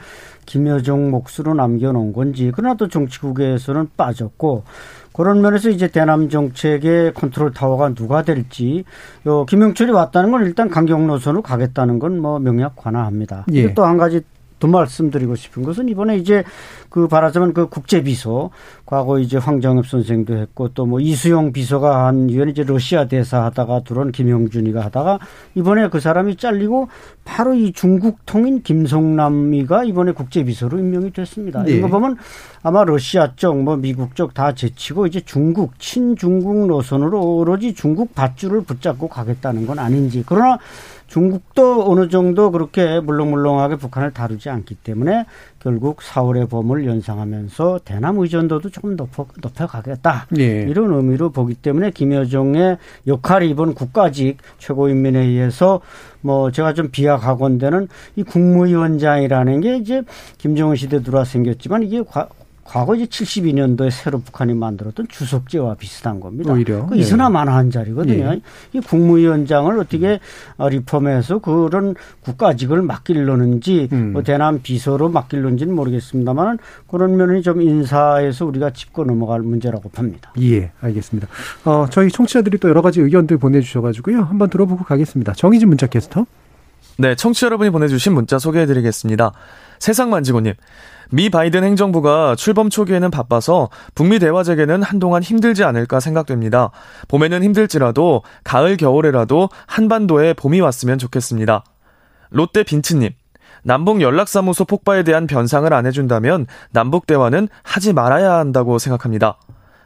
[0.46, 4.64] 김여정 몫으로 남겨놓은 건지 그러나 또 정치국에서는 빠졌고
[5.14, 8.84] 그런 면에서 이제 대남 정책의 컨트롤 타워가 누가 될지
[9.28, 13.46] 요 김영철이 왔다는 건 일단 강경 노선으로 가겠다는 건 뭐 명약 관화합니다.
[13.54, 13.74] 예.
[13.74, 14.22] 또 한 가지
[14.60, 16.44] 또 말씀드리고 싶은 것은 이번에 이제
[16.90, 18.50] 그 말하자면 그 국제 비서
[18.86, 23.82] 과거 이제 황정엽 선생도 했고 또 뭐 이수영 비서가 한 이후에 이제 러시아 대사 하다가
[23.84, 25.20] 들어온 김영준이가 하다가
[25.54, 26.88] 이번에 그 사람이 잘리고
[27.24, 31.64] 바로 이 중국 통인 김성남이가 이번에 국제 비서로 임명이 됐습니다.
[31.64, 31.74] 네.
[31.74, 32.18] 이거 보면
[32.64, 38.62] 아마 러시아 쪽 뭐 미국 쪽 다 제치고 이제 중국 친중국 노선으로 오로지 중국 밧줄을
[38.62, 40.58] 붙잡고 가겠다는 건 아닌지 그러나
[41.10, 45.26] 중국도 어느 정도 그렇게 물렁물렁하게 북한을 다루지 않기 때문에
[45.60, 50.28] 결국 4월의 봄을 연상하면서 대남 의존도도 조금 높여, 높여가겠다.
[50.38, 50.62] 예.
[50.62, 55.82] 이런 의미로 보기 때문에 김여정의 역할이 이번 국가직 최고인민회의에서
[56.22, 60.04] 뭐 제가 좀 비하가건되는 이 국무위원장이라는 게 이제
[60.38, 62.30] 김정은 시대 들어와 생겼지만 이게 과
[62.70, 66.54] 거 이제 72년도에 새로 북한이 만들었던 주석제와 비슷한 겁니다.
[66.54, 67.30] 오히려 그 이스나 예.
[67.30, 68.34] 만화한 자리거든요.
[68.34, 68.42] 예.
[68.74, 70.20] 이 국무위원장을 어떻게
[70.60, 74.14] 리폼해서 그런 국가직을 맡길려는지 음.
[74.14, 80.32] 뭐 대남 비서로 맡길는지는 모르겠습니다만 그런 면이 좀 인사에서 우리가 짚고 넘어갈 문제라고 봅니다.
[80.40, 81.28] 예, 알겠습니다.
[81.66, 84.22] 어, 저희 청취자들이 또 여러 가지 의견들 보내주셔가지고요.
[84.22, 85.34] 한번 들어보고 가겠습니다.
[85.34, 86.26] 정희진 문자 캐스터.
[86.98, 89.32] 네, 청취자 여러분이 보내주신 문자 소개해드리겠습니다.
[89.80, 90.54] 세상 만지고님.
[91.12, 96.70] 미 바이든 행정부가 출범 초기에는 바빠서 북미 대화 재개는 한동안 힘들지 않을까 생각됩니다.
[97.08, 101.64] 봄에는 힘들지라도 가을 겨울에라도 한반도에 봄이 왔으면 좋겠습니다.
[102.30, 103.10] 롯데 빈츠님.
[103.64, 109.38] 남북 연락사무소 폭파에 대한 변상을 안 해준다면 남북 대화는 하지 말아야 한다고 생각합니다.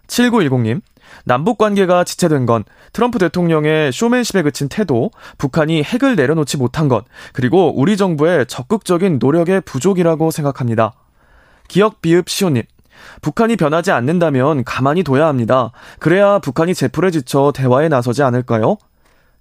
[0.08, 0.82] 7910님.
[1.26, 7.74] 남북 관계가 지체된 건 트럼프 대통령의 쇼맨십에 그친 태도, 북한이 핵을 내려놓지 못한 것, 그리고
[7.76, 10.94] 우리 정부의 적극적인 노력의 부족이라고 생각합니다.
[11.68, 12.64] 기억 비읍 시호님.
[13.22, 15.72] 북한이 변하지 않는다면 가만히 둬야 합니다.
[16.00, 18.78] 그래야 북한이 제풀에 지쳐 대화에 나서지 않을까요?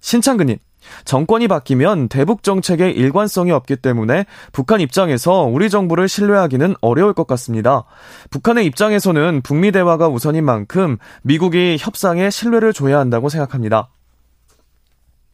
[0.01, 0.57] 신창근님.
[1.05, 7.83] 정권이 바뀌면 대북 정책에 일관성이 없기 때문에 북한 입장에서 우리 정부를 신뢰하기는 어려울 것 같습니다.
[8.29, 13.89] 북한의 입장에서는 북미 대화가 우선인 만큼 미국이 협상에 신뢰를 줘야 한다고 생각합니다.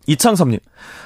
[0.08, 0.60] 이창섭님,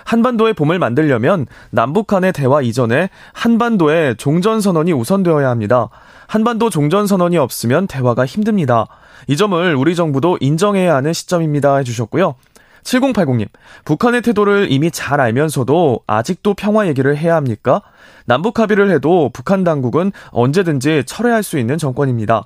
[0.05, 5.89] 한반도의 봄을 만들려면 남북 한의 대화 이전에 한반도의 종전선언이 우선되어야 합니다.
[6.27, 8.87] 한반도 종전선언이 없으면 대화가 힘듭니다.
[9.27, 11.75] 이 점을 우리 정부도 인정해야 하는 시점입니다.
[11.77, 12.35] 해주셨고요.
[12.83, 13.47] 7080님,
[13.85, 17.81] 북한의 태도를 이미 잘 알면서도 아직도 평화 얘기를 해야 합니까?
[18.25, 22.45] 남북 합의를 해도 북한 당국은 언제든지 철회할 수 있는 정권입니다.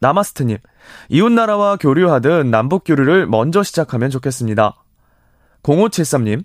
[0.00, 0.58] 나마스트님,
[1.08, 4.74] 이웃나라와 교류하듯 남북 교류를 먼저 시작하면 좋겠습니다.
[5.62, 6.44] 0573님,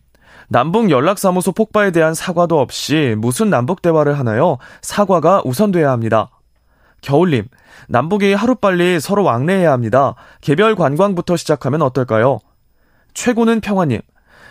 [0.50, 4.58] 남북 연락사무소 폭파에 대한 사과도 없이 무슨 남북 대화를 하나요?
[4.82, 6.30] 사과가 우선돼야 합니다.
[7.02, 7.48] 겨울님,
[7.90, 10.16] 남북이 하루빨리 서로 왕래해야 합니다.
[10.42, 12.40] 개별 관광부터 시작하면 어떨까요?
[13.18, 13.99] 최고는 평화님.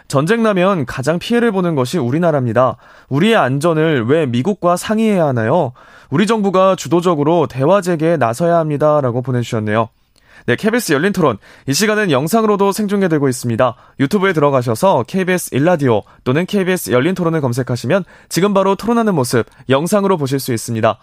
[0.08, 2.76] 전쟁 나면 가장 피해를 보는 것이 우리나라입니다.
[3.08, 5.72] 우리의 안전을 왜 미국과 상의해야 하나요?
[6.10, 9.00] 우리 정부가 주도적으로 대화 재개에 나서야 합니다.
[9.00, 9.88] 라고 보내주셨네요.
[10.46, 11.38] 네, KBS 열린 토론.
[11.68, 13.76] 이 시간은 영상으로도 생중계되고 있습니다.
[14.00, 20.40] 유튜브에 들어가셔서 KBS 일라디오 또는 KBS 열린 토론을 검색하시면 지금 바로 토론하는 모습 영상으로 보실
[20.40, 20.98] 수 있습니다.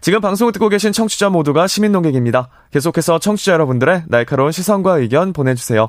[0.00, 2.48] 지금 방송을 듣고 계신 청취자 모두가 시민 농객입니다.
[2.72, 5.88] 계속해서 청취자 여러분들의 날카로운 시선과 의견 보내주세요.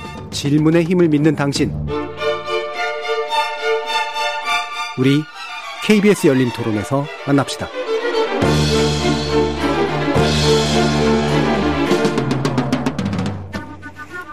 [0.31, 1.71] 질문의 힘을 믿는 당신.
[4.97, 5.23] 우리
[5.83, 7.67] KBS 열린 토론에서 만납시다.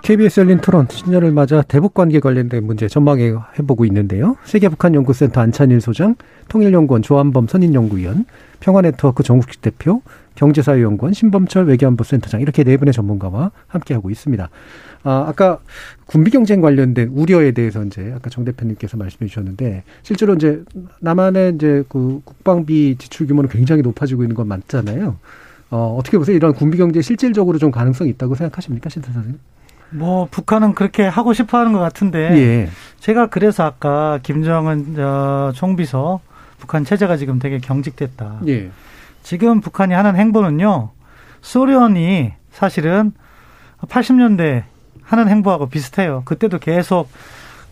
[0.09, 3.35] KBS 열린 토론 신년을 맞아 대북 관계 관련된 문제 전망해
[3.67, 4.39] 보고 있는데요.
[4.45, 6.15] 세계 북한 연구센터 안찬일 소장,
[6.49, 8.25] 통일연구원 조한범 선임연구위원,
[8.61, 10.01] 평화네트워크 정국식 대표,
[10.37, 14.49] 경제사회연구원 신범철 외교안보 센터장 이렇게 네 분의 전문가와 함께 하고 있습니다.
[15.03, 15.59] 아, 아까
[16.07, 20.65] 군비 경쟁 관련된 우려에 대해서 이제 아까 정 대표님께서 말씀해 주셨는데 실제로 이제
[21.01, 25.19] 남한의 이제 그 국방비 지출 규모는 굉장히 높아지고 있는 건 맞잖아요.
[25.69, 26.35] 어, 어떻게 보세요?
[26.35, 29.39] 이런 군비 경제 실질적으로 좀 가능성이 있다고 생각하십니까, 신태 선생님?
[29.91, 32.69] 뭐 북한은 그렇게 하고 싶어하는 것 같은데 예.
[33.01, 36.21] 제가 그래서 아까 김정은 어, 총비서
[36.59, 38.41] 북한 체제가 지금 되게 경직됐다.
[38.49, 38.71] 예.
[39.23, 40.91] 지금 북한이 하는 행보는요
[41.41, 43.13] 소련이 사실은
[43.83, 44.65] 80년대
[45.03, 46.23] 하는 행보하고 비슷해요.
[46.25, 47.09] 그때도 계속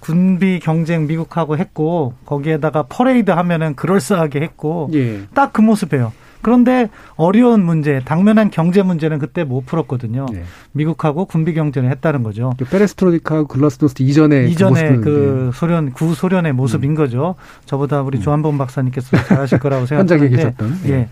[0.01, 5.27] 군비 경쟁 미국하고 했고 거기에다가 퍼레이드 하면은 그럴싸하게 했고 예.
[5.35, 6.13] 딱그 모습이에요.
[6.47, 10.27] 그런데 어려운 문제, 당면한 경제 문제는 그때 못 풀었거든요.
[10.33, 10.45] 네.
[10.71, 12.53] 미국하고 군비 경쟁을 했다는 거죠.
[12.57, 16.95] 그 페레스트로이카 글라스노스트 이전에 그 이전에 그, 그 소련 구소련의 모습인 음.
[16.95, 17.35] 거죠.
[17.65, 18.23] 저보다 우리 음.
[18.23, 20.37] 조한범 박사님께서 잘하실 거라고 생각하는데.
[20.37, 20.79] 계셨던.
[20.87, 21.09] 예.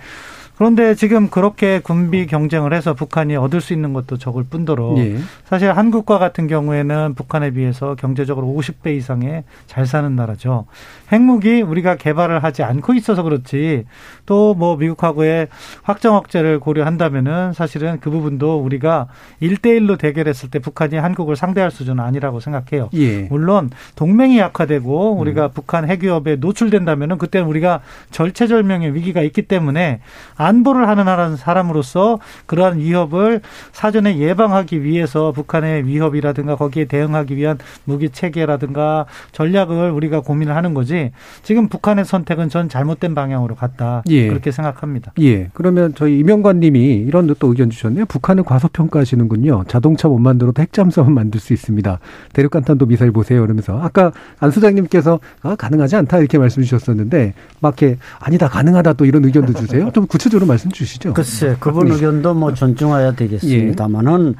[0.56, 5.18] 그런데 지금 그렇게 군비 경쟁을 해서 북한이 얻을 수 있는 것도 적을 뿐더러 예.
[5.44, 10.66] 사실 한국과 같은 경우에는 북한에 비해서 경제적으로 50배 이상의 잘 사는 나라죠.
[11.12, 13.84] 핵무기 우리가 개발을 하지 않고 있어서 그렇지
[14.26, 15.48] 또 뭐 미국하고의
[15.82, 19.08] 확정 억제를 고려한다면은 사실은 그 부분도 우리가
[19.42, 22.90] 1대1로 대결했을 때 북한이 한국을 상대할 수준은 아니라고 생각해요.
[22.94, 23.22] 예.
[23.22, 25.50] 물론 동맹이 약화되고 우리가 음.
[25.54, 27.80] 북한 핵 위협에 노출된다면은 그때는 우리가
[28.10, 30.00] 절체절명의 위기가 있기 때문에
[30.44, 33.40] 안보를 하는 사람으로서 그러한 위협을
[33.72, 41.10] 사전에 예방하기 위해서 북한의 위협이라든가 거기에 대응하기 위한 무기 체계라든가 전략을 우리가 고민을 하는 거지
[41.42, 44.28] 지금 북한의 선택은 전 잘못된 방향으로 갔다 예.
[44.28, 45.12] 그렇게 생각합니다.
[45.20, 45.48] 예.
[45.52, 48.04] 그러면 저희 이명관 님이 이런 또 의견 주셨네요.
[48.06, 49.64] 북한은 과소평가하시는군요.
[49.66, 51.98] 자동차 못 만들어도 핵잠수함은 만들 수 있습니다.
[52.32, 53.40] 대륙간탄도 미사일 보세요.
[53.40, 59.04] 그러면서 아까 안 소장님께서 아, 가능하지 않다 이렇게 말씀 주셨었는데 막 이렇게 아니다 가능하다 또
[59.04, 59.90] 이런 의견도 주세요.
[59.92, 61.14] 좀 구체적 으로 말씀 주시죠.
[61.14, 61.94] 글쎄 그분 네.
[61.94, 64.34] 의견도 뭐 존중해야 되겠습니다만은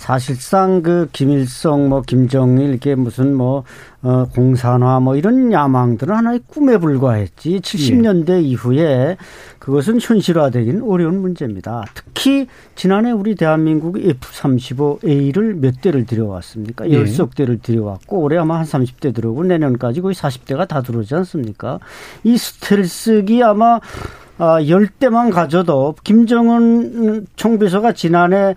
[0.00, 3.64] 사실상 그 김일성 뭐 김정일 이게 무슨 뭐
[4.00, 8.40] 어, 공산화 뭐 이런 야망들은 하나의 꿈에 불과했지 70년대 예.
[8.40, 9.18] 이후에
[9.58, 11.84] 그것은 현실화되기는 어려운 문제입니다.
[11.92, 12.46] 특히
[12.76, 16.88] 지난해 우리 대한민국 F-35A를 몇 대를 들여왔습니까?
[16.88, 16.94] 예.
[16.94, 21.78] 열석 대를 들여왔고 올해 아마 한 30대 들어오고 내년까지 거의 40대가 다 들어오지 않습니까?
[22.24, 23.80] 이 스텔스기 아마
[24.40, 28.54] 아, 10대만 가져도 김정은 총비서가 지난해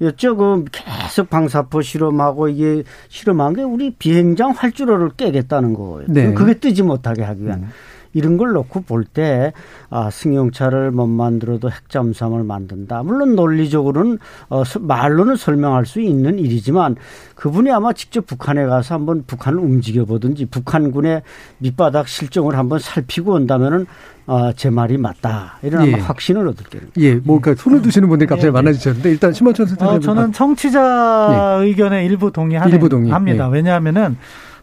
[0.00, 6.06] 여쭤그 계속 방사포 실험하고 이게 실험한 게 우리 비행장 활주로를 깨겠다는 거예요.
[6.08, 6.32] 네.
[6.32, 7.64] 그게 뜨지 못하게 하기 위한.
[7.64, 7.68] 음.
[8.16, 9.52] 이런 걸 놓고 볼 때
[9.90, 13.02] 아, 승용차를 못 만들어도 핵잠수함을 만든다.
[13.04, 16.96] 물론 논리적으로는 어, 말로는 설명할 수 있는 일이지만
[17.36, 21.22] 그분이 아마 직접 북한에 가서 한번 북한을 움직여 보든지 북한군의
[21.58, 23.86] 밑바닥 실정을 한번 살피고 온다면은
[24.26, 25.58] 어, 제 말이 맞다.
[25.62, 25.92] 이런 예.
[25.92, 26.82] 확신을 얻을 게요.
[26.96, 28.50] 예, 뭐, 그러니까 손을 두시는 분들이 갑자기 예.
[28.50, 29.96] 많아지셨는데, 일단 심원천 선생님.
[29.96, 31.64] 어, 저는 청취자 예.
[31.64, 32.74] 의견에 일부 동의합니다.
[32.74, 33.12] 일부 동의.
[33.12, 33.46] 합니다.
[33.48, 33.52] 예.
[33.52, 34.16] 왜냐하면은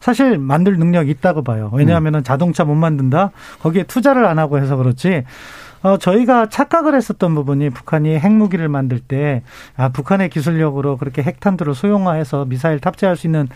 [0.03, 1.69] 사실 만들 능력이 있다고 봐요.
[1.71, 2.23] 왜냐하면은 음.
[2.25, 3.31] 자동차 못 만든다?
[3.61, 5.23] 거기에 투자를 안 하고 해서 그렇지.
[5.81, 9.43] 어, 저희가 착각을 했었던 부분이 북한이 핵무기를 만들 때,
[9.77, 13.47] 아, 북한의 기술력으로 그렇게 핵탄두를 소형화해서 미사일 탑재할 수 있는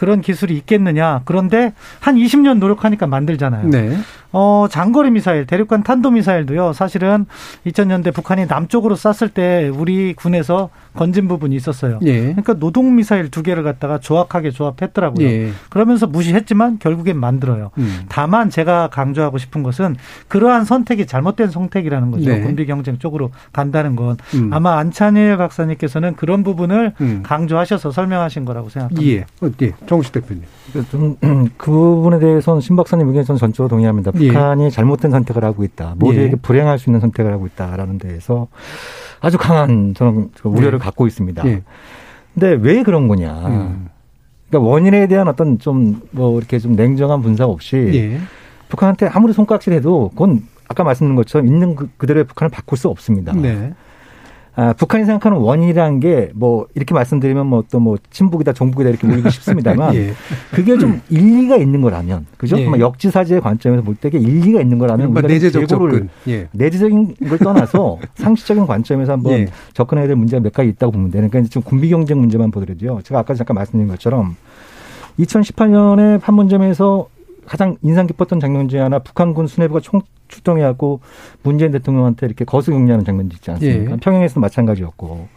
[0.00, 1.20] 그런 기술이 있겠느냐.
[1.26, 3.68] 그런데 한 20년 노력하니까 만들잖아요.
[3.68, 3.98] 네.
[4.32, 6.72] 어, 장거리 미사일, 대륙간 탄도 미사일도요.
[6.72, 7.26] 사실은
[7.66, 11.98] 2000년대 북한이 남쪽으로 쐈을 때 우리 군에서 건진 부분이 있었어요.
[12.02, 12.20] 예.
[12.20, 15.26] 그러니까 노동 미사일 두 개를 갖다가 조악하게 조합했더라고요.
[15.26, 15.50] 예.
[15.68, 17.70] 그러면서 무시했지만 결국엔 만들어요.
[17.78, 18.06] 음.
[18.08, 19.96] 다만 제가 강조하고 싶은 것은
[20.28, 22.30] 그러한 선택이 잘못된 선택이라는 거죠.
[22.30, 22.40] 네.
[22.40, 24.50] 군비 경쟁 쪽으로 간다는 건 음.
[24.52, 27.22] 아마 안찬일 박사님께서는 그런 부분을 음.
[27.24, 29.02] 강조하셔서 설명하신 거라고 생각합니다.
[29.06, 29.26] 예.
[29.40, 29.72] 어, 예.
[29.90, 30.44] 정식 대표님.
[30.88, 31.16] 좀,
[31.58, 34.12] 그 부분에 대해서는 신 박사님 의견에 저는 전적으로 동의합니다.
[34.20, 34.28] 예.
[34.28, 35.96] 북한이 잘못된 선택을 하고 있다.
[35.98, 36.36] 모두에게 예.
[36.40, 38.46] 불행할 수 있는 선택을 하고 있다라는 데에서
[39.20, 40.84] 아주 강한 저는 그 우려를 네.
[40.84, 41.44] 갖고 있습니다.
[41.48, 41.62] 예.
[42.34, 43.32] 근데 왜 그런 거냐.
[43.48, 43.88] 음.
[44.48, 48.20] 그러니까 원인에 대한 어떤 좀 뭐 이렇게 좀 냉정한 분석 없이 예.
[48.68, 53.32] 북한한테 아무리 손가락질해도 그건 아까 말씀드린 것처럼 있는 그, 그대로의 북한을 바꿀 수 없습니다.
[53.32, 53.72] 네.
[54.56, 59.94] 아, 북한이 생각하는 원인이라는 게 뭐 이렇게 말씀드리면 뭐 또뭐 친북이다 종북이다 이렇게 보이기 쉽습니다만
[59.96, 60.12] 예.
[60.50, 62.58] 그게 좀 일리가 있는 거라면 그죠?
[62.58, 62.66] 예.
[62.66, 66.08] 역지사지의 관점에서 볼때 일리가 있는 거라면 우리가 내재적 접근.
[66.28, 66.48] 예.
[66.52, 69.46] 내재적인 걸 떠나서 상식적인 관점에서 한번 예.
[69.72, 73.00] 접근해야 될 문제가 몇 가지 있다고 보면 되는 그러니까 지금 군비 경쟁 문제만 보더라도요.
[73.02, 74.36] 제가 아까 잠깐 말씀드린 것처럼
[75.18, 77.08] 2018년에 판문점에서
[77.46, 80.00] 가장 인상 깊었던 장면 중에 하나 북한군 수뇌부가 총
[80.30, 81.00] 출동해갖고
[81.42, 83.92] 문재인 대통령한테 이렇게 거수 격리하는 장면도 있지 않습니까?
[83.92, 83.96] 예.
[83.96, 85.28] 평양에서도 마찬가지였고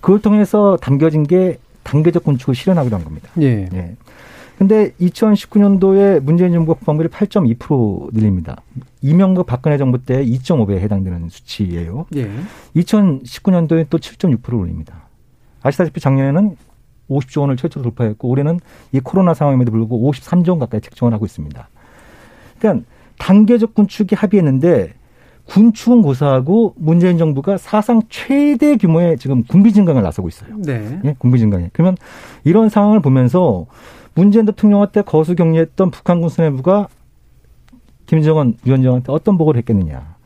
[0.00, 3.30] 그걸 통해서 담겨진 게 단계적 군축을 실현하기로 한 겁니다.
[3.40, 3.68] 예.
[3.72, 3.96] 예.
[4.58, 8.62] 근데 2019년도에 문재인 정부가 국방비를 8.2% 늘립니다.
[9.02, 12.06] 이명박 박근혜 정부 때 2.5배에 해당되는 수치예요.
[12.16, 12.30] 예.
[12.74, 15.08] 2019년도에 또 7.6% 올립니다.
[15.62, 16.56] 아시다시피 작년에는
[17.10, 18.60] 50조 원을 최초로 돌파했고 올해는
[18.92, 21.68] 이 코로나 상황임에도 불구하고 53조 원 가까이 책정을 하고 있습니다.
[22.58, 22.86] 그러니까
[23.18, 24.94] 단계적 군축이 합의했는데
[25.46, 30.56] 군축은 고사하고 문재인 정부가 사상 최대 규모의 지금 군비 증강을 나서고 있어요.
[30.58, 31.00] 네.
[31.04, 31.14] 예?
[31.18, 31.70] 군비 증강에.
[31.72, 31.96] 그러면
[32.44, 33.66] 이런 상황을 보면서
[34.14, 36.88] 문재인 대통령한테 거수 격리했던 북한군 수뇌부가
[38.06, 40.16] 김정은 위원장한테 어떤 보고를 했겠느냐.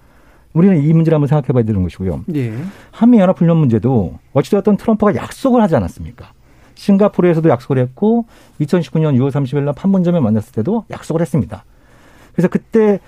[0.53, 2.25] 우리는 이 문제를 한번 생각해 봐야 되는 것이고요.
[2.27, 2.53] 네.
[2.91, 6.33] 한미연합훈련 문제도 어찌되었던 트럼프가 약속을 하지 않았습니까?
[6.75, 8.27] 싱가포르에서도 약속을 했고
[8.61, 11.65] 2019년 6월 30일 날 판문점에 만났을 때도 약속을 했습니다.
[12.33, 13.01] 그래서 그때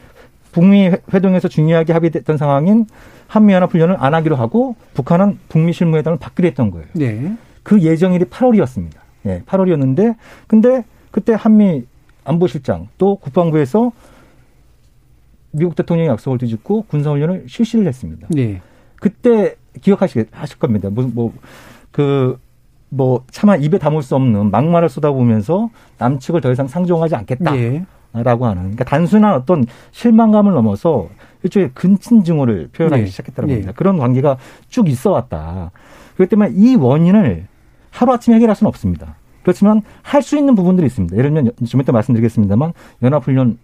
[0.53, 2.87] 북미 회동에서 중요하게 합의됐던 상황인
[3.27, 6.87] 한미연합훈련을 안 하기로 하고 북한은 북미 실무회담을 받기로 했던 거예요.
[6.93, 7.37] 네.
[7.63, 8.97] 그 예정일이 8월이었습니다.
[9.27, 10.17] 예, 8월이었는데
[10.47, 11.85] 근데 그때 한미
[12.25, 13.93] 안보실장 또 국방부에서
[15.53, 18.27] 미국 대통령의 약속을 뒤집고 군사훈련을 실시를 했습니다.
[18.31, 18.61] 네.
[18.97, 20.27] 그때 기억하실
[20.59, 20.91] 겁니다.
[20.91, 21.33] 뭐, 뭐,
[21.91, 22.39] 그,
[22.89, 27.53] 뭐, 차마 입에 담을 수 없는 막말을 쏟아보면서 남측을 더 이상 상종하지 않겠다.
[27.53, 27.85] 네.
[28.13, 28.63] 라고 하는.
[28.63, 31.09] 그러니까 단순한 어떤 실망감을 넘어서
[31.43, 33.09] 일종의 근친 증오를 표현하기 네.
[33.09, 33.55] 시작했다는 네.
[33.55, 33.73] 겁니다.
[33.75, 34.37] 그런 관계가
[34.69, 35.71] 쭉 있어 왔다.
[36.17, 37.47] 그렇기 때문에 이 원인을
[37.91, 39.17] 하루아침에 해결할 수는 없습니다.
[39.43, 41.17] 그렇지만 할 수 있는 부분들이 있습니다.
[41.17, 43.57] 예를 들면 좀 이따 말씀드리겠습니다만 연합훈련을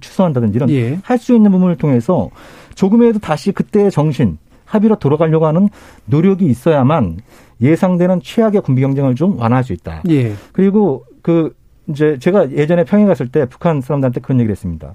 [0.00, 0.98] 취소한다든지 이런 예.
[1.02, 2.30] 할수 있는 부분을 통해서
[2.74, 5.68] 조금이라도 다시 그때의 정신 합의로 돌아가려고 하는
[6.06, 7.18] 노력이 있어야만
[7.60, 10.02] 예상되는 최악의 군비 경쟁을 좀 완화할 수 있다.
[10.08, 10.32] 예.
[10.52, 11.54] 그리고 그
[11.88, 14.94] 이제 제가 예전에 평양 갔을 때 북한 사람들한테 그런 얘기를 했습니다.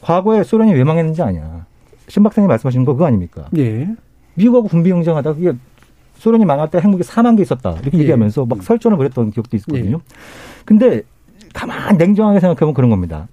[0.00, 1.66] 과거에 소련이 왜 망했는지 아냐.
[2.08, 3.48] 신 박사님 말씀하신 거 그거 아닙니까?
[3.56, 3.88] 예.
[4.34, 5.52] 미국하고 군비 경쟁하다 그게
[6.18, 7.76] 소련이 망할 때 핵무기 4만 개 있었다.
[7.82, 8.02] 이렇게 예.
[8.02, 9.96] 얘기하면서 막 설전을 벌였던 기억도 있거든요.
[9.96, 10.14] 예.
[10.64, 11.02] 근데
[11.54, 13.28] 가만 냉정하게 생각해보면 그런 겁니다.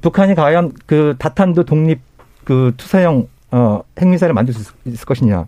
[0.00, 2.00] 북한이 과연 그 다탄도 독립
[2.44, 5.46] 그 투사형 어, 핵미사일을 만들 수 있을 것이냐.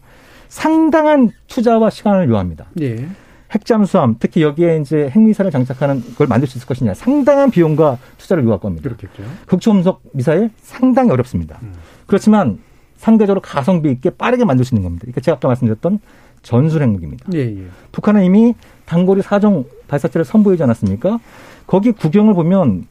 [0.49, 2.67] 상당한 투자와 시간을 요합니다.
[2.81, 3.07] 예.
[3.51, 6.95] 핵잠수함, 특히 여기에 이제 핵미사를 장착하는 걸 만들 수 있을 것이냐.
[6.95, 8.89] 상당한 비용과 투자를 요할 겁니다.
[8.89, 9.23] 그렇겠죠.
[9.47, 11.59] 극초음속 미사일 상당히 어렵습니다.
[11.63, 11.73] 음.
[12.07, 12.59] 그렇지만
[12.97, 15.03] 상대적으로 가성비 있게 빠르게 만들 수 있는 겁니다.
[15.03, 16.01] 그러니까 제가 아까 말씀드렸던
[16.43, 17.27] 전술 핵무기입니다.
[17.35, 17.67] 예, 예.
[17.93, 18.55] 북한은 이미
[18.87, 21.19] 단거리 사정 발사체를 선보이지 않았습니까?
[21.67, 22.87] 거기 구경을 보면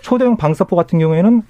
[0.00, 1.42] 초대형 방사포 같은 경우에는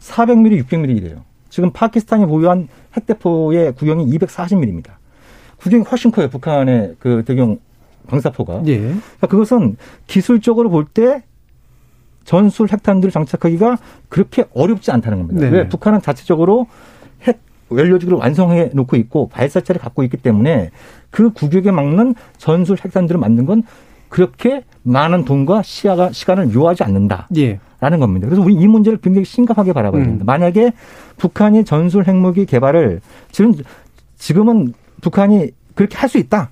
[0.00, 1.22] 400mm, 600mm래요.
[1.48, 4.92] 지금 파키스탄이 보유한 핵대포의 구경이 240mm입니다.
[5.58, 6.28] 구경이 훨씬 커요.
[6.28, 7.58] 북한의 그 대경
[8.06, 8.62] 방사포가.
[8.66, 8.78] 예.
[8.78, 9.76] 그러니까 그것은
[10.06, 11.22] 기술적으로 볼 때
[12.24, 13.78] 전술 핵탄두를 장착하기가
[14.08, 15.48] 그렇게 어렵지 않다는 겁니다.
[15.48, 15.58] 네.
[15.58, 15.68] 왜?
[15.68, 16.66] 북한은 자체적으로
[17.22, 17.40] 핵
[17.70, 20.70] 연료지구를 완성해 놓고 있고 발사체를 갖고 있기 때문에
[21.10, 23.62] 그 구격에 막는 전술 핵탄두를 만든 건
[24.08, 27.28] 그렇게 많은 돈과 시야가 시간을 요하지 않는다.
[27.36, 27.60] 예.
[27.78, 28.26] 라는 겁니다.
[28.26, 30.24] 그래서 우리 이 문제를 굉장히 심각하게 바라봐야 됩니다.
[30.24, 30.26] 음.
[30.26, 30.72] 만약에
[31.18, 33.00] 북한이 전술 핵무기 개발을
[33.30, 33.52] 지금
[34.16, 36.50] 지금은 북한이 그렇게 할 수 있다.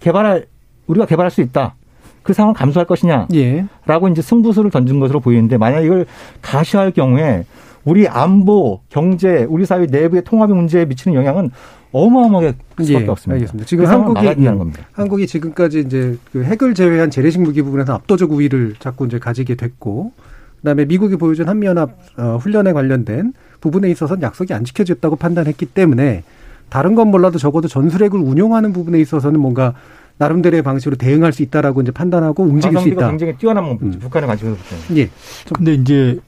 [0.00, 0.46] 개발할
[0.86, 1.74] 우리가 개발할 수 있다.
[2.22, 3.28] 그 상황을 감수할 것이냐?
[3.34, 3.66] 예.
[3.86, 6.06] 라고 이제 승부수를 던진 것으로 보이는데 만약 이걸
[6.42, 7.44] 가시할 경우에
[7.84, 11.50] 우리 안보, 경제, 우리 사회 내부의 통합의 문제에 미치는 영향은
[11.92, 13.34] 어마어마하게 클 수밖에 예, 없습니다.
[13.34, 13.66] 알겠습니다.
[13.66, 19.06] 지금 한국이 음, 한국이 지금까지 이제 그 핵을 제외한 재래식 무기 부분에서 압도적 우위를 자꾸
[19.06, 20.12] 이제 가지게 됐고
[20.58, 26.24] 그다음에 미국이 보여준 한미연합 어, 훈련에 관련된 부분에 있어서는 약속이 안 지켜졌다고 판단했기 때문에
[26.68, 29.74] 다른 건 몰라도 적어도 전술핵을 운용하는 부분에 있어서는 뭔가
[30.18, 33.08] 나름대로의 방식으로 대응할 수 있다라고 이제 판단하고 움직일 수 있다.
[33.10, 33.98] 굉장히 뛰어난 음.
[34.00, 34.56] 북한의 관심에서
[34.96, 35.08] 예.
[35.52, 36.18] 근데 이제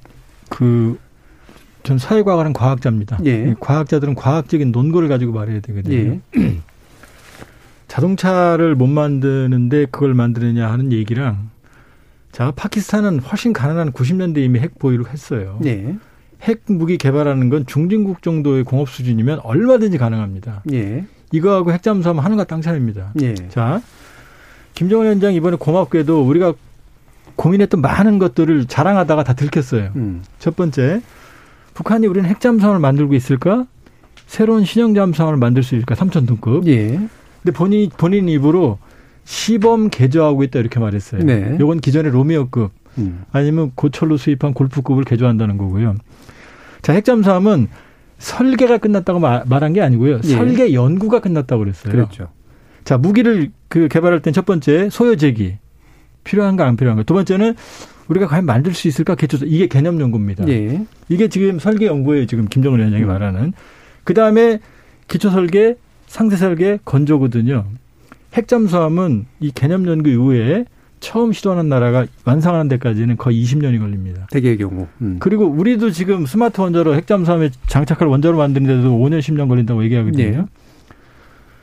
[0.48, 0.98] 그
[1.88, 3.18] 전 사회과학은 과학자입니다.
[3.24, 3.54] 예.
[3.60, 5.96] 과학자들은 과학적인 논거를 가지고 말해야 되거든요.
[5.96, 6.20] 예.
[7.88, 11.48] 자동차를 못 만드는데 그걸 만드느냐 하는 얘기랑
[12.30, 15.58] 자, 파키스탄은 훨씬 가난한 90년대 이미 핵 보유를 했어요.
[15.62, 15.96] 네.
[16.42, 20.64] 핵 무기 개발하는 건 중진국 정도의 공업 수준이면 얼마든지 가능합니다.
[20.72, 21.06] 예.
[21.32, 23.12] 이거하고 핵잠수함 하는가 땅차입니다.
[23.20, 23.34] 예.
[23.48, 23.80] 자,
[24.74, 26.54] 김정은 위원장 이번에 고맙게도 우리가
[27.36, 29.90] 고민했던 많은 것들을 자랑하다가 다 들켰어요.
[29.96, 30.22] 음.
[30.38, 31.02] 첫 번째,
[31.74, 33.66] 북한이 우리는 핵잠수함을 만들고 있을까?
[34.26, 35.94] 새로운 신형 잠수함을 만들 수 있을까?
[35.94, 36.66] 3천 톤급.
[36.66, 36.98] 예.
[37.42, 38.78] 근데 본인 본인 입으로
[39.24, 41.22] 시범 개조하고 있다 이렇게 말했어요.
[41.22, 41.56] 네.
[41.60, 43.24] 요건 기존의 로미오급 음.
[43.30, 45.94] 아니면 고철로 수입한 골프급을 개조한다는 거고요.
[46.82, 47.68] 자, 핵잠수함은
[48.18, 50.20] 설계가 끝났다고 말한 게 아니고요.
[50.24, 50.28] 예.
[50.28, 51.92] 설계 연구가 끝났다고 그랬어요.
[51.92, 52.28] 그렇죠.
[52.84, 55.56] 자, 무기를 그 개발할 땐 첫 번째 소요 제기
[56.24, 57.04] 필요한가 안 필요한가.
[57.04, 57.54] 두 번째는
[58.08, 60.48] 우리가 과연 만들 수 있을까 개조 이게 개념 연구입니다.
[60.48, 60.84] 예.
[61.08, 62.26] 이게 지금 설계 연구예요.
[62.26, 63.08] 지금 김정은 위원장이 음.
[63.08, 63.52] 말하는.
[64.04, 64.58] 그 다음에
[65.06, 67.66] 기초 설계, 상세 설계, 건조거든요.
[68.34, 70.64] 핵잠수함은 이 개념 연구 이후에
[71.00, 74.26] 처음 시도하는 나라가 완성하는 데까지는 거의 20년이 걸립니다.
[74.30, 74.86] 대개의 경우.
[75.00, 75.16] 음.
[75.20, 80.40] 그리고 우리도 지금 스마트 원자로 핵잠수함에 장착할 원자로 만드는데도 5년 10년 걸린다고 얘기하거든요.
[80.42, 80.44] 네.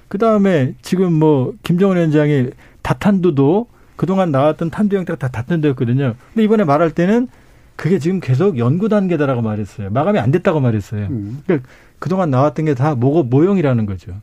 [0.07, 2.49] 그 다음에 지금 뭐 김정은 위원장이
[2.81, 6.15] 다탄두도 그동안 나왔던 탄두 형태가 다 다탄두였거든요.
[6.33, 7.27] 근데 이번에 말할 때는
[7.75, 9.89] 그게 지금 계속 연구 단계다라고 말했어요.
[9.89, 11.07] 마감이 안 됐다고 말했어요.
[11.07, 11.41] 음.
[11.45, 11.67] 그러니까
[11.99, 14.13] 그동안 나왔던 게 다 모형이라는 거죠.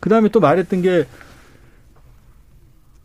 [0.00, 1.06] 그 다음에 또 말했던 게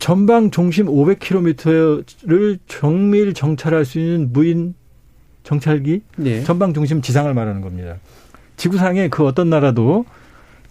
[0.01, 4.73] 전방 중심 500km를 정밀 정찰할 수 있는 무인
[5.43, 6.43] 정찰기 네.
[6.43, 7.97] 전방 중심 지상을 말하는 겁니다.
[8.57, 10.05] 지구상의 그 어떤 나라도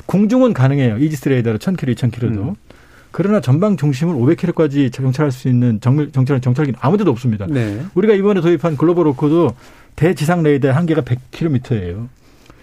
[0.07, 0.99] 공중은 가능해요.
[0.99, 2.39] 이지스 레이더로 1000km, 2000km도.
[2.39, 2.55] 음.
[3.13, 7.47] 그러나 전방 중심을 500km까지 정찰할 수 있는 정밀 정찰 정찰기는 아무데도 없습니다.
[7.49, 7.83] 네.
[7.95, 9.55] 우리가 이번에 도입한 글로벌 로코도
[9.95, 12.09] 대지상 레이더의 한계가 100km예요.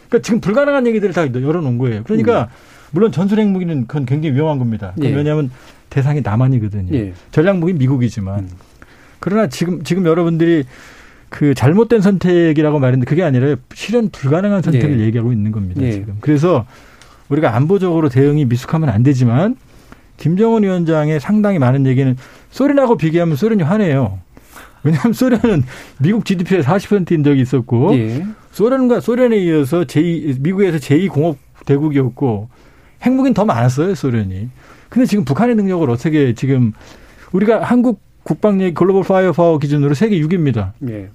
[0.10, 2.04] 그러니까 지금 불가능한 얘기들을 다 열어놓은 거예요.
[2.04, 2.48] 그러니까 음.
[2.92, 4.94] 물론 전술 핵무기는 그건 굉장히 위험한 겁니다.
[5.02, 5.14] 예.
[5.14, 5.50] 왜냐하면
[5.90, 6.94] 대상이 남한이거든요.
[6.96, 7.14] 예.
[7.32, 8.50] 전략무기 미국이지만 음.
[9.20, 10.64] 그러나 지금 지금 여러분들이
[11.30, 15.06] 그 잘못된 선택이라고 말했는데 그게 아니라 실현 불가능한 선택을 예.
[15.06, 15.82] 얘기하고 있는 겁니다.
[15.82, 15.92] 예.
[15.92, 16.18] 지금.
[16.22, 16.66] 그래서
[17.30, 19.58] 우리가 안보적으로 대응이 미숙하면 안 되지만
[20.18, 22.16] 김정은 위원장의 상당히 많은 얘기는
[22.52, 24.20] 소련하고 비교하면 소련이 화내요.
[24.84, 25.64] 왜냐하면 소련은
[26.00, 28.26] 미국 GDP의 40%인 적이 있었고 예.
[28.52, 32.50] 소련과 소련에 이어서 제2 미국에서 제2 공업 대국이었고
[33.04, 34.50] 핵무기는 더 많았어요 소련이.
[34.90, 36.74] 근데 지금 북한의 능력을 어떻게 지금
[37.32, 40.72] 우리가 한국 국방력 Global Firepower 기준으로 세계 6위입니다.
[40.90, 41.10] 예.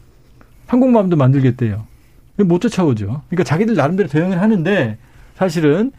[0.66, 1.84] 항공모함도 만들겠대요.
[2.38, 3.22] 못 쫓아오죠.
[3.28, 4.96] 그러니까 자기들 나름대로 대응을 하는데
[5.36, 5.92] 사실은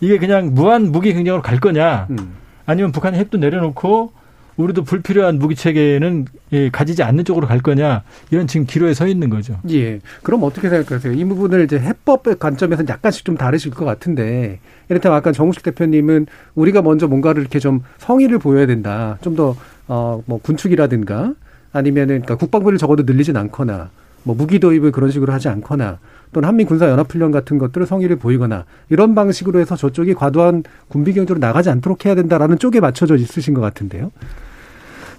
[0.00, 2.34] 이게 그냥 무한 무기 경쟁으로 갈 거냐 음.
[2.66, 4.12] 아니면 북한이 핵도 내려놓고
[4.56, 9.28] 우리도 불필요한 무기 체계는 예, 가지지 않는 쪽으로 갈 거냐 이런 지금 기로에 서 있는
[9.30, 9.58] 거죠.
[9.70, 10.00] 예.
[10.22, 11.12] 그럼 어떻게 생각하세요?
[11.12, 16.82] 이 부분을 이제 해법의 관점에서 약간씩 좀 다르실 것 같은데 이를테면 아까 정우식 대표님은 우리가
[16.82, 19.18] 먼저 뭔가를 이렇게 좀 성의를 보여야 된다.
[19.22, 19.56] 좀 더
[19.88, 21.34] 어 뭐 군축이라든가
[21.72, 23.90] 아니면은 그러니까 국방부를 적어도 늘리진 않거나
[24.22, 25.98] 뭐 무기 도입을 그런 식으로 하지 않거나
[26.32, 31.12] 또는 한미 군사 연합 훈련 같은 것들을 성의를 보이거나 이런 방식으로 해서 저쪽이 과도한 군비
[31.12, 34.10] 경제로 나가지 않도록 해야 된다라는 쪽에 맞춰져 있으신 것 같은데요.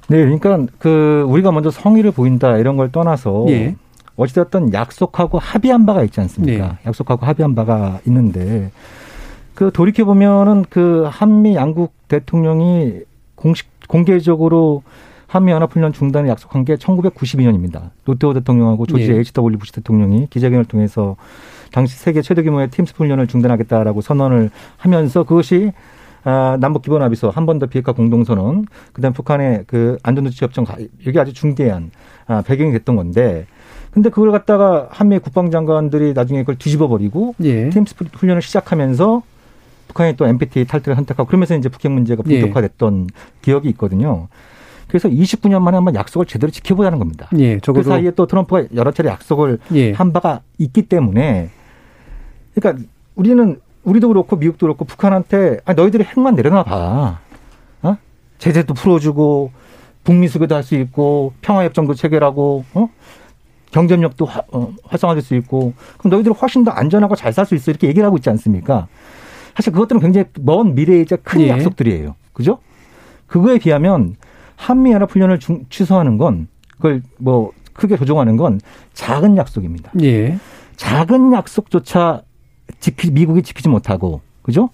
[0.08, 3.76] 네, 그러니까 그 우리가 먼저 성의를 보인다 이런 걸 떠나서 예.
[4.18, 6.68] 어찌됐든 약속하고 합의한 바가 있지 않습니까?
[6.68, 6.78] 네.
[6.86, 8.72] 약속하고 합의한 바가 있는데
[9.54, 13.02] 그 돌이켜 보면은 그 한미 양국 대통령이
[13.36, 14.84] 공식 공개적으로
[15.28, 17.90] 한미 연합훈련 중단을 약속한 게 1992년입니다.
[18.06, 19.20] 노태우 대통령하고 조지 네.
[19.20, 19.58] H.W.
[19.58, 21.16] 부시 대통령이 기자회견을 통해서
[21.72, 25.72] 당시 세계 최대 규모의 팀스 훈련을 중단하겠다라고 선언을 하면서 그것이
[26.26, 30.66] 아, 남북 기본 합의서 한 번 더 비핵화 공동선언, 그다음 북한의 그 안전조치 협정
[31.06, 31.92] 이게 아주 중대한
[32.28, 33.46] 아, 배경이 됐던 건데.
[33.92, 37.70] 근데 그걸 갖다가 한미 국방장관들이 나중에 그걸 뒤집어 버리고 예.
[37.70, 39.22] 팀스 훈련을 시작하면서
[39.88, 42.42] 북한이 또 NPT 탈퇴를 선택하고 그러면서 이제 북핵 문제가 예.
[42.42, 43.16] 본격화됐던 예.
[43.42, 44.28] 기억이 있거든요.
[44.90, 47.30] 그래서 29년 만에 한번 약속을 제대로 지켜보자는 겁니다.
[47.38, 49.94] 예, 그 사이에 또 트럼프가 여러 차례 약속을 예.
[49.94, 51.50] 한 바가 있기 때문에
[52.54, 52.84] 그러니까
[53.16, 57.20] 우리는 우리도 그렇고 미국도 그렇고 북한한테 아 너희들이 핵만 내려놔 봐.
[57.84, 57.98] 어?
[58.40, 59.52] 제재도 풀어주고
[60.04, 62.90] 북미 수교도 할 수 있고 평화협정도 체결하고 어?
[63.72, 67.72] 경쟁력도 화, 어, 활성화될 수 있고 그럼 너희들이 훨씬 더 안전하고 잘 살 수 있어
[67.72, 68.88] 이렇게 얘기를 하고 있지 않습니까?
[69.56, 71.50] 사실 그것들은 굉장히 먼 미래이자 큰 예.
[71.50, 72.16] 약속들이에요.
[72.34, 72.60] 그죠?
[73.28, 74.16] 그거에 비하면
[74.56, 78.60] 한미 연합 훈련을 취소하는 건 그걸 뭐 크게 조정하는 건
[78.94, 79.92] 작은 약속입니다.
[80.02, 80.38] 예.
[80.78, 82.22] 작은 약속조차
[82.80, 84.70] 지키 미국이 지키지 못하고 그죠?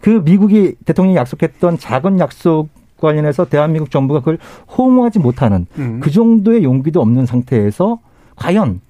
[0.00, 2.68] 그 미국이 대통령이 약속했던 작은 약속
[3.00, 4.38] 관련해서 대한민국 정부가 그걸
[4.76, 6.00] 호응하지 못하는 음.
[6.00, 8.00] 그 정도의 용기도 없는 상태에서
[8.36, 8.80] 과연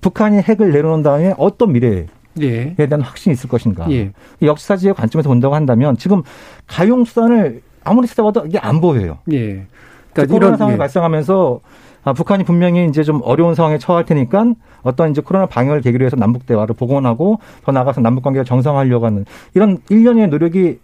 [0.00, 2.06] 북한이 핵을 내려놓은 다음에 어떤 미래에
[2.40, 2.74] 예.
[2.76, 3.90] 대한 확신이 있을 것인가.
[3.90, 4.12] 예.
[4.42, 6.22] 역사지의 관점에서 본다고 한다면 지금
[6.66, 9.18] 가용 수단을 아무리 찾아봐도 이게 안 보여요.
[9.32, 9.66] 예.
[10.12, 10.78] 그러니까 코로나 상황이 예.
[10.78, 11.60] 발생하면서
[12.06, 14.54] 아, 북한이 분명히 이제 좀 어려운 상황에 처할 테니까
[14.84, 19.24] 어떤 이제 코로나 방역을 계기로 해서 남북 대화를 복원하고 더 나아가서 남북 관계를 정상화하려고 하는
[19.54, 20.78] 이런 일련의 노력이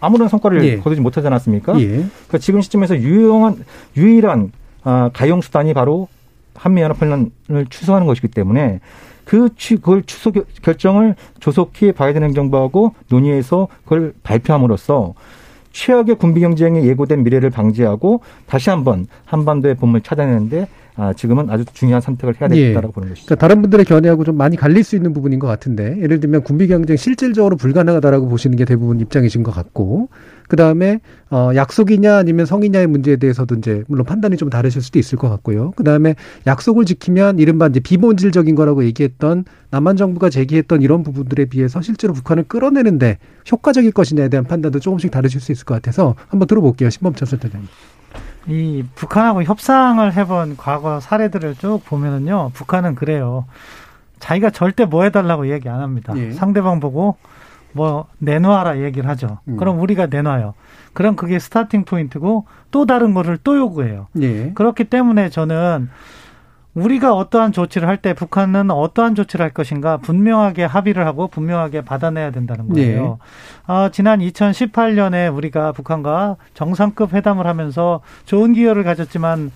[0.00, 0.76] 아무런 성과를 예.
[0.78, 1.80] 거두지 못하지 않았습니까?
[1.80, 1.86] 예.
[1.86, 3.64] 그러니까 지금 시점에서 유용한
[3.96, 4.50] 유일한
[4.82, 6.08] 아, 가용 수단이 바로
[6.56, 7.30] 한미 연합훈련을
[7.70, 8.80] 취소하는 것이기 때문에
[9.24, 15.14] 그 취, 그걸 취소 결정을 조속히 바이든 행정부하고 논의해서 그걸 발표함으로써
[15.72, 22.00] 최악의 군비 경쟁에 예고된 미래를 방지하고 다시 한번 한반도의 봄을 찾아내는데 아, 지금은 아주 중요한
[22.00, 22.92] 선택을 해야 되겠다라고 예.
[22.92, 23.26] 보는 것이죠.
[23.26, 26.66] 그러니까 다른 분들의 견해하고 좀 많이 갈릴 수 있는 부분인 것 같은데 예를 들면 군비
[26.66, 30.08] 경쟁 실질적으로 불가능하다라고 보시는 게 대부분 입장이신 것 같고
[30.48, 35.18] 그 다음에 어, 약속이냐 아니면 성이냐의 문제에 대해서도 이제 물론 판단이 좀 다르실 수도 있을
[35.18, 35.72] 것 같고요.
[35.76, 36.14] 그 다음에
[36.46, 42.44] 약속을 지키면 이른바 이제 비본질적인 거라고 얘기했던 남한 정부가 제기했던 이런 부분들에 비해서 실제로 북한을
[42.48, 43.18] 끌어내는데
[43.52, 46.90] 효과적일 것이냐에 대한 판단도 조금씩 다르실 수 있을 것 같아서 한번 들어볼게요.
[46.90, 47.68] 신범철 센터장님.
[48.48, 53.44] 이 북한하고 협상을 해본 과거 사례들을 쭉 보면은요, 북한은 그래요.
[54.20, 56.14] 자기가 절대 뭐 해달라고 얘기 안 합니다.
[56.16, 56.32] 예.
[56.32, 57.16] 상대방 보고
[57.72, 59.38] 뭐 내놔라 얘기를 하죠.
[59.48, 59.56] 음.
[59.56, 60.54] 그럼 우리가 내놔요.
[60.92, 64.08] 그럼 그게 스타팅 포인트고 또 다른 거를 또 요구해요.
[64.20, 64.52] 예.
[64.54, 65.88] 그렇기 때문에 저는
[66.78, 72.30] 우리가 어떠한 조치를 할 때 북한은 어떠한 조치를 할 것인가 분명하게 합의를 하고 분명하게 받아내야
[72.30, 73.18] 된다는 거예요.
[73.66, 73.72] 네.
[73.72, 79.50] 어, 지난 2018년에 우리가 북한과 정상급 회담을 하면서 좋은 기여를 가졌지만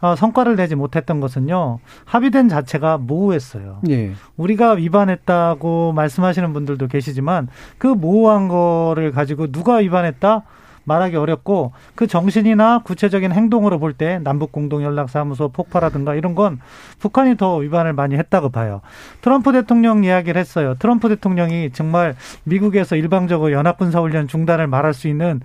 [0.00, 3.78] 어, 성과를 내지 못했던 것은요 합의된 자체가 모호했어요.
[3.82, 4.12] 네.
[4.36, 7.48] 우리가 위반했다고 말씀하시는 분들도 계시지만
[7.78, 10.42] 그 모호한 거를 가지고 누가 위반했다?
[10.88, 16.60] 말하기 어렵고 그 정신이나 구체적인 행동으로 볼 때 남북 공동 연락 사무소 폭파라든가 이런 건
[16.98, 18.80] 북한이 더 위반을 많이 했다고 봐요.
[19.20, 20.74] 트럼프 대통령 이야기를 했어요.
[20.78, 25.40] 트럼프 대통령이 정말 미국에서 일방적으로 연합군사 훈련 중단을 말할 수 있는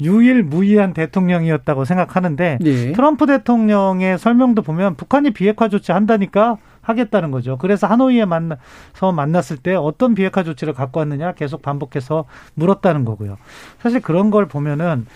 [0.00, 2.92] 유일무이한 대통령이었다고 생각하는데 예.
[2.92, 6.56] 트럼프 대통령의 설명도 보면 북한이 비핵화 조치 한다니까
[6.88, 7.58] 하겠다는 거죠.
[7.58, 12.24] 그래서 하노이에 만나서 만났을 때 어떤 비핵화 조치를 갖고 왔느냐 계속 반복해서
[12.54, 13.36] 물었다는 거고요.
[13.80, 15.06] 사실 그런 걸 보면은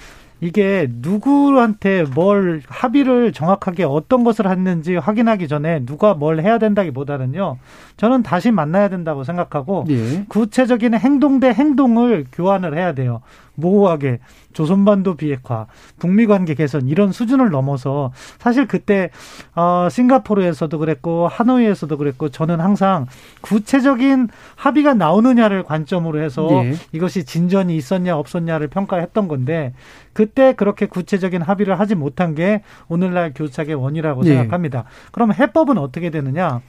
[0.42, 7.58] 이게 누구한테 뭘 합의를 정확하게 어떤 것을 했는지 확인하기 전에 누가 뭘 해야 된다기보다는요.
[7.96, 10.24] 저는 다시 만나야 된다고 생각하고 예.
[10.28, 13.22] 구체적인 행동 대 행동을 교환을 해야 돼요.
[13.62, 14.18] 모호하게
[14.52, 15.66] 조선반도 비핵화,
[15.98, 19.10] 북미 관계 개선 이런 수준을 넘어서 사실 그때
[19.54, 23.06] 어 싱가포르에서도 그랬고 하노이에서도 그랬고 저는 항상
[23.40, 26.74] 구체적인 합의가 나오느냐를 관점으로 해서 예.
[26.92, 29.72] 이것이 진전이 있었냐 없었냐를 평가했던 건데
[30.12, 34.34] 그때 그렇게 구체적인 합의를 하지 못한 게 오늘날 교착의 원이라고 예.
[34.34, 34.84] 생각합니다.
[35.12, 36.60] 그럼 해법은 어떻게 되느냐?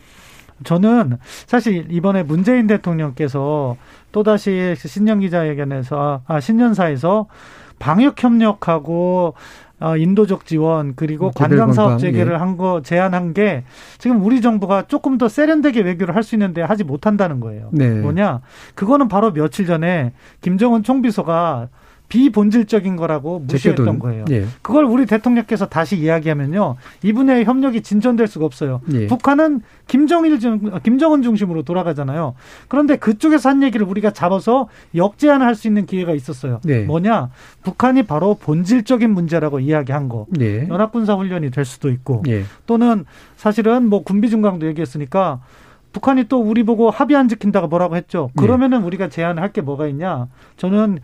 [0.64, 3.76] 저는 사실 이번에 문재인 대통령께서
[4.14, 7.28] 또다시 신년 기자회견에서 아 신년사에서
[7.80, 9.34] 방역 협력하고
[9.82, 12.38] 어, 인도적 지원 그리고 관광 사업 재개를 예.
[12.38, 13.66] 한거 제안한 게
[13.98, 17.68] 지금 우리 정부가 조금 더 세련되게 외교를 할 수 있는데 하지 못한다는 거예요.
[17.74, 17.90] 네.
[17.90, 18.40] 뭐냐?
[18.76, 21.68] 그거는 바로 며칠 전에 김정은 총비서가
[22.14, 23.98] 비본질적인 거라고 무시했던 제껴둔.
[24.00, 24.26] 거예요.
[24.30, 24.46] 예.
[24.62, 26.76] 그걸 우리 대통령께서 다시 이야기하면요.
[27.02, 28.82] 이분의 협력이 진전될 수가 없어요.
[28.94, 29.08] 예.
[29.08, 32.36] 북한은 김정일 중, 김정은 중심으로 돌아가잖아요.
[32.68, 36.60] 그런데 그쪽에서 한 얘기를 우리가 잡아서 역제안을 할 수 있는 기회가 있었어요.
[36.64, 36.84] 네.
[36.84, 37.30] 뭐냐?
[37.64, 40.26] 북한이 바로 본질적인 문제라고 이야기한 거.
[40.30, 40.68] 네.
[40.68, 42.44] 연합군사 훈련이 될 수도 있고 예.
[42.66, 43.06] 또는
[43.38, 45.42] 사실은 뭐 군비 중강도 얘기했으니까
[45.94, 48.30] 북한이 또 우리 보고 합의 안 지킨다가 뭐라고 했죠.
[48.36, 48.42] 네.
[48.42, 50.28] 그러면은 우리가 제안할 게 뭐가 있냐?
[50.58, 51.00] 저는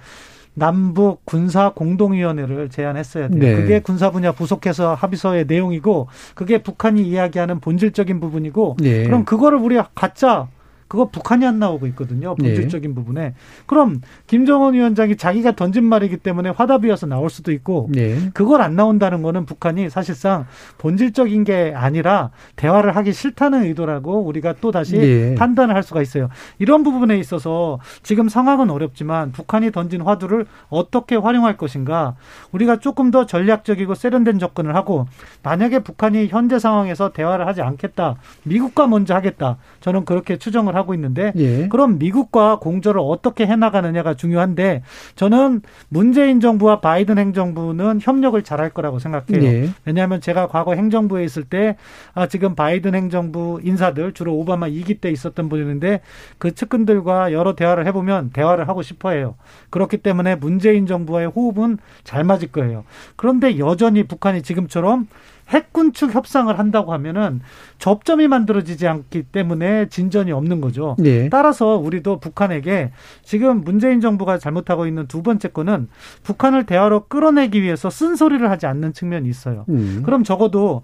[0.53, 3.39] 남북 군사 공동위원회를 제안했어야 돼요.
[3.39, 3.55] 네.
[3.55, 9.03] 그게 군사 분야 부속해서 합의서의 내용이고 그게 북한이 이야기하는 본질적인 부분이고 네.
[9.03, 10.47] 그럼 그거를 우리가 갖자
[10.89, 12.35] 그거 북한이 안 나오고 있거든요.
[12.35, 12.95] 본질적인 네.
[12.95, 13.33] 부분에.
[13.67, 18.17] 그럼 김정은 위원장이 자기가 던진 말이기 때문에 화답이어서 나올 수도 있고 네.
[18.33, 20.47] 그걸 안 나온다는 거는 북한이 사실상
[20.79, 25.35] 본질적인 게 아니라 대화를 하기 싫다는 의도라고 우리가 또 다시 네.
[25.35, 26.27] 판단을 할 수가 있어요.
[26.57, 32.15] 이런 부분에 있어서 지금 상황은 어렵지만 북한이 던진 화두를 어떻게 활용할 것인가
[32.51, 35.05] 우리가 조금 더 전략적이고 세련된 접근을 하고
[35.43, 38.15] 만약에 북한이 현재 상황에서 대화를 하지 않겠다.
[38.41, 39.57] 미국과 먼저 하겠다.
[39.81, 41.67] 저는 그렇게 추정을 하고 있는데 예.
[41.67, 44.81] 그럼 미국과 공조를 어떻게 해나가느냐가 중요한데
[45.15, 49.43] 저는 문재인 정부와 바이든 행정부는 협력을 잘할 거라고 생각해요.
[49.43, 49.69] 예.
[49.85, 51.75] 왜냐하면 제가 과거 행정부에 있을 때
[52.13, 56.01] 아, 지금 바이든 행정부 인사들 주로 오바마 2기 때 있었던 분인데
[56.37, 59.35] 그 측근들과 여러 대화를 해보면 대화를 하고 싶어해요.
[59.69, 62.83] 그렇기 때문에 문재인 정부와의 호흡은 잘 맞을 거예요.
[63.15, 65.07] 그런데 여전히 북한이 지금처럼
[65.49, 67.41] 핵군축 협상을 한다고 하면은
[67.79, 70.95] 접점이 만들어지지 않기 때문에 진전이 없는 거죠.
[70.99, 71.29] 네.
[71.29, 72.91] 따라서 우리도 북한에게
[73.23, 75.89] 지금 문재인 정부가 잘못하고 있는 두 번째 거는
[76.23, 79.65] 북한을 대화로 끌어내기 위해서 쓴소리를 하지 않는 측면이 있어요.
[79.69, 80.03] 음.
[80.05, 80.83] 그럼 적어도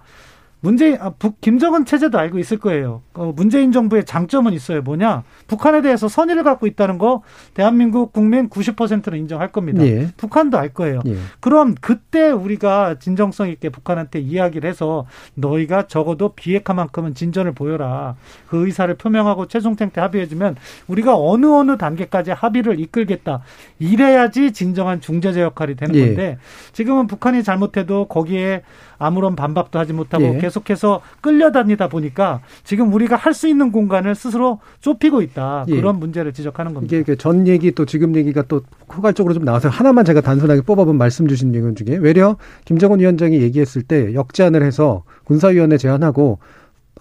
[0.66, 3.04] 문재인 아, 북 김정은 체제도 알고 있을 거예요.
[3.14, 4.82] 어, 문재인 정부의 장점은 있어요.
[4.82, 5.24] 뭐냐?
[5.46, 7.22] 북한에 대해서 선의를 갖고 있다는 거
[7.54, 9.86] 대한민국 국민 90%는 인정할 겁니다.
[9.86, 10.08] 예.
[10.18, 11.02] 북한도 알 거예요.
[11.06, 11.18] 예.
[11.40, 15.06] 그럼 그때 우리가 진정성 있게 북한한테 이야기를 해서
[15.36, 18.16] 너희가 적어도 비핵화만큼은 진전을 보여라.
[18.48, 20.56] 그 의사를 표명하고 최종 탱태 합의해 주면
[20.88, 23.44] 우리가 어느 어느 단계까지 합의를 이끌겠다.
[23.78, 26.08] 이래야지 진정한 중재자 역할이 되는 예.
[26.08, 26.38] 건데
[26.74, 28.64] 지금은 북한이 잘못해도 거기에
[28.98, 30.38] 아무런 반박도 하지 못하고 예.
[30.60, 35.66] 계속해서 끌려다니다 보니까 지금 우리가 할 수 있는 공간을 스스로 좁히고 있다.
[35.68, 35.76] 예.
[35.76, 36.96] 그런 문제를 지적하는 겁니다.
[36.96, 41.28] 이게 전 얘기 또 지금 얘기가 또 포괄적으로 좀 나와서 하나만 제가 단순하게 뽑아본 말씀
[41.28, 46.40] 주신 내용 중에 외려 김정은 위원장이 얘기했을 때 역제안을 해서 군사위원회 제안하고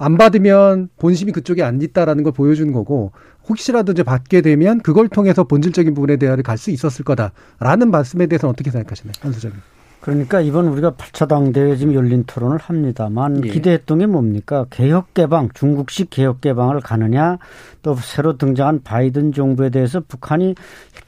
[0.00, 3.12] 안 받으면 본심이 그쪽에 안 있다라는 걸 보여주는 거고
[3.48, 8.50] 혹시라도 이제 받게 되면 그걸 통해서 본질적인 부분에 대화를 갈 수 있었을 거다라는 말씀에 대해서는
[8.50, 9.60] 어떻게 생각하시나요, 한 소장님?
[10.04, 13.48] 그러니까 이번 우리가 8차 당대회 지금 열린 토론을 합니다만 예.
[13.48, 14.66] 기대했던 게 뭡니까?
[14.68, 17.38] 개혁 개방, 중국식 개혁 개방을 가느냐
[17.80, 20.56] 또 새로 등장한 바이든 정부에 대해서 북한이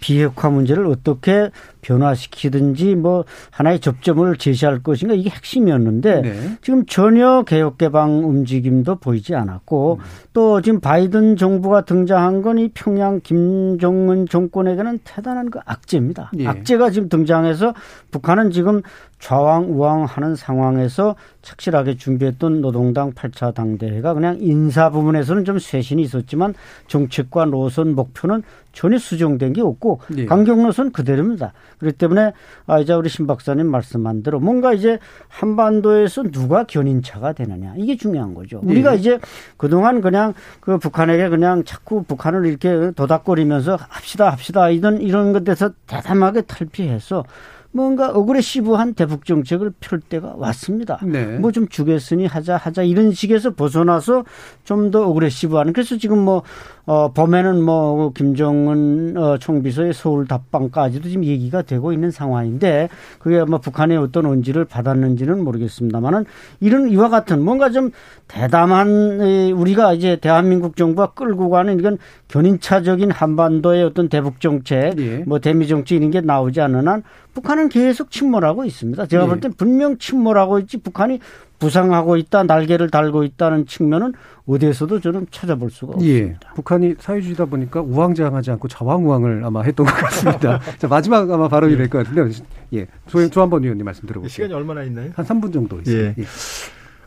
[0.00, 1.50] 비핵화 문제를 어떻게
[1.86, 6.58] 변화시키든지 뭐 하나의 접점을 제시할 것인가 이게 핵심이었는데 네.
[6.62, 10.04] 지금 전혀 개혁 개방 움직임도 보이지 않았고 음.
[10.32, 16.30] 또 지금 바이든 정부가 등장한 건 이 평양 김정은 정권에게는 대단한 그 악재입니다.
[16.38, 16.46] 예.
[16.46, 17.74] 악재가 지금 등장해서
[18.10, 18.82] 북한은 지금
[19.18, 26.54] 좌왕 우왕 하는 상황에서 착실하게 준비했던 노동당 8차 당대회가 그냥 인사 부분에서는 좀 쇄신이 있었지만
[26.86, 30.26] 정책과 노선 목표는 전혀 수정된 게 없고 네.
[30.26, 31.52] 강경 노선 그대로입니다.
[31.78, 32.32] 그렇기 때문에
[32.66, 34.98] 아 이제 우리 신 박사님 말씀한 대로 뭔가 이제
[35.28, 38.60] 한반도에서 누가 견인차가 되느냐 이게 중요한 거죠.
[38.62, 38.72] 네.
[38.72, 39.18] 우리가 이제
[39.56, 46.42] 그동안 그냥 그 북한에게 그냥 자꾸 북한을 이렇게 도닥거리면서 합시다 합시다 이런 이런 것에서 대담하게
[46.42, 47.24] 탈피해서
[47.72, 50.98] 뭔가 어그레시브한 대북 정책을 펼 때가 왔습니다.
[51.04, 51.38] 네.
[51.38, 54.24] 뭐좀 주겠으니 하자 하자 이런 식에서 벗어나서
[54.64, 56.42] 좀 더 어그레시브한 그래서 지금 뭐
[56.86, 63.58] 어, 봄에는 뭐 김정은 어, 총비서의 서울 답방까지도 지금 얘기가 되고 있는 상황인데 그게 아마
[63.58, 66.24] 북한의 어떤 언지를 받았는지는 모르겠습니다만은
[66.60, 67.90] 이런 이와 같은 뭔가 좀
[68.28, 69.20] 대담한
[69.50, 75.24] 우리가 이제 대한민국 정부가 끌고 가는 이건 견인차적인 한반도의 어떤 대북 정책, 예.
[75.26, 77.02] 뭐 대미 정책 이런 게 나오지 않는 한
[77.34, 79.06] 북한은 계속 침몰하고 있습니다.
[79.06, 79.28] 제가 예.
[79.28, 81.20] 볼땐 분명 침몰하고 있지 북한이
[81.58, 84.12] 부상하고 있다, 날개를 달고 있다는 측면은
[84.46, 86.20] 어디에서도 저는 찾아볼 수가 예.
[86.20, 86.50] 없습니다.
[86.50, 86.54] 예.
[86.54, 90.60] 북한이 사회주의다 보니까 우왕좌왕하지 않고 좌왕우왕을 아마 했던 것 같습니다.
[90.78, 91.76] 자, 마지막 아마 발언이 예.
[91.78, 92.44] 될것 같은데,
[92.74, 92.86] 예.
[93.06, 94.28] 조, 조한번 의원님 말씀 들어볼게요.
[94.28, 95.10] 시간이 얼마나 있나요?
[95.14, 95.96] 한 3분 정도 있어요.
[95.96, 96.14] 예.
[96.18, 96.24] 예.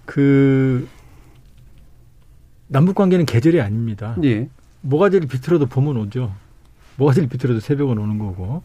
[0.06, 0.88] 그,
[2.68, 4.16] 남북 관계는 계절이 아닙니다.
[4.24, 4.50] 예.
[4.82, 6.32] 뭐가 제일 비틀어도 봄은 오죠.
[6.98, 8.64] 뭐가 제일 비틀어도 새벽은 오는 거고.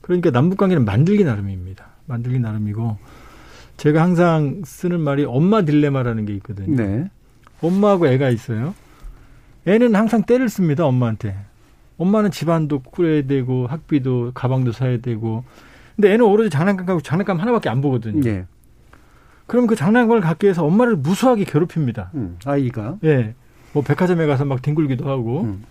[0.00, 1.86] 그러니까 남북 관계는 만들기 나름입니다.
[2.06, 2.96] 만들기 나름이고
[3.76, 6.76] 제가 항상 쓰는 말이 엄마 딜레마라는 게 있거든요.
[6.76, 7.10] 네.
[7.60, 8.74] 엄마하고 애가 있어요.
[9.66, 10.86] 애는 항상 때를 씁니다.
[10.86, 11.36] 엄마한테.
[11.98, 15.44] 엄마는 집안도 꾸려야 되고 학비도 가방도 사야 되고.
[15.94, 18.20] 근데 애는 오로지 장난감 갖고 장난감 하나밖에 안 보거든요.
[18.22, 18.46] 네.
[19.46, 22.10] 그럼 그 장난감을 갖기 위해서 엄마를 무수하게 괴롭힙니다.
[22.14, 22.96] 음, 아이가.
[23.04, 23.16] 예.
[23.16, 23.34] 네.
[23.72, 25.42] 뭐 백화점에 가서 막 뒹굴기도 하고.
[25.42, 25.64] 음.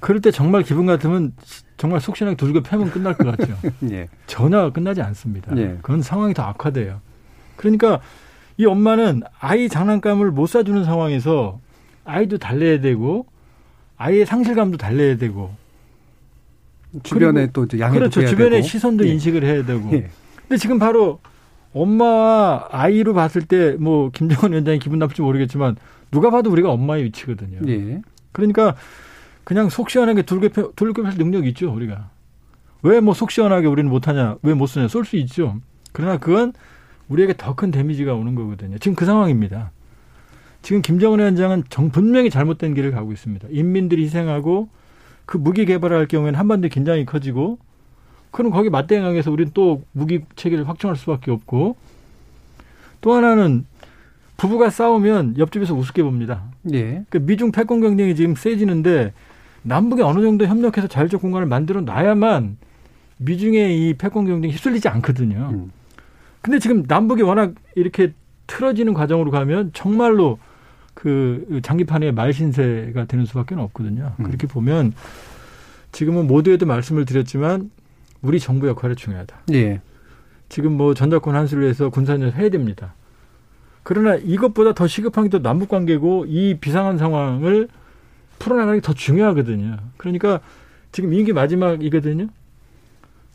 [0.00, 1.32] 그럴 때 정말 기분 같으면
[1.76, 3.54] 정말 속시원하게 두들겨 패면 끝날 것 같죠.
[3.92, 4.08] 예.
[4.26, 5.56] 전혀 끝나지 않습니다.
[5.56, 5.78] 예.
[5.82, 7.00] 그건 상황이 더 악화돼요.
[7.56, 8.00] 그러니까
[8.56, 11.60] 이 엄마는 아이 장난감을 못 사주는 상황에서
[12.04, 13.26] 아이도 달래야 되고
[13.96, 15.54] 아이의 상실감도 달래야 되고
[17.02, 18.26] 주변에 또 양해도 그렇죠.
[18.26, 19.12] 주변의 시선도 예.
[19.12, 19.92] 인식을 해야 되고.
[19.92, 20.08] 예.
[20.48, 21.20] 근데 지금 바로
[21.72, 25.76] 엄마와 아이로 봤을 때 뭐 김정은 위원장이 기분 나쁠지 모르겠지만
[26.10, 27.60] 누가 봐도 우리가 엄마의 위치거든요.
[27.68, 28.00] 예.
[28.32, 28.74] 그러니까
[29.44, 30.70] 그냥 속 시원하게 둘게 펼
[31.16, 32.10] 능력이 있죠 우리가.
[32.82, 34.36] 왜 뭐 속 시원하게 우리는 못하냐?
[34.42, 34.88] 왜 못 쓰냐?
[34.88, 35.60] 쏠 수 있죠.
[35.92, 36.52] 그러나 그건
[37.08, 38.78] 우리에게 더 큰 데미지가 오는 거거든요.
[38.78, 39.72] 지금 그 상황입니다.
[40.62, 43.48] 지금 김정은 위원장은 정, 분명히 잘못된 길을 가고 있습니다.
[43.50, 44.68] 인민들이 희생하고
[45.26, 47.58] 그 무기 개발할 경우에는 한반도 긴장이 커지고
[48.30, 51.76] 그럼 거기 맞대응해서 우리는 또 무기 체계를 확충할 수밖에 없고
[53.00, 53.66] 또 하나는
[54.36, 56.44] 부부가 싸우면 옆집에서 우습게 봅니다.
[56.72, 57.04] 예.
[57.10, 59.12] 그 미중 패권 경쟁이 지금 세지는데
[59.62, 62.56] 남북이 어느 정도 협력해서 자율적 공간을 만들어 놔야만
[63.18, 65.50] 미중의 이 패권 경쟁이 휩쓸리지 않거든요.
[65.52, 65.72] 음.
[66.40, 68.14] 근데 지금 남북이 워낙 이렇게
[68.46, 70.38] 틀어지는 과정으로 가면 정말로
[70.94, 74.14] 그 장기판의 말신세가 되는 수밖에 없거든요.
[74.18, 74.24] 음.
[74.24, 74.94] 그렇게 보면
[75.92, 77.70] 지금은 모두에도 말씀을 드렸지만
[78.22, 79.36] 우리 정부 역할이 중요하다.
[79.52, 79.80] 예.
[80.48, 82.94] 지금 뭐 전작권 한수를 해서 군사연을 해야 됩니다.
[83.82, 87.68] 그러나 이것보다 더 시급한 게 또 남북 관계고 이 비상한 상황을
[88.40, 89.76] 풀어나가는 게 더 중요하거든요.
[89.96, 90.40] 그러니까
[90.90, 92.26] 지금 임기 마지막이거든요.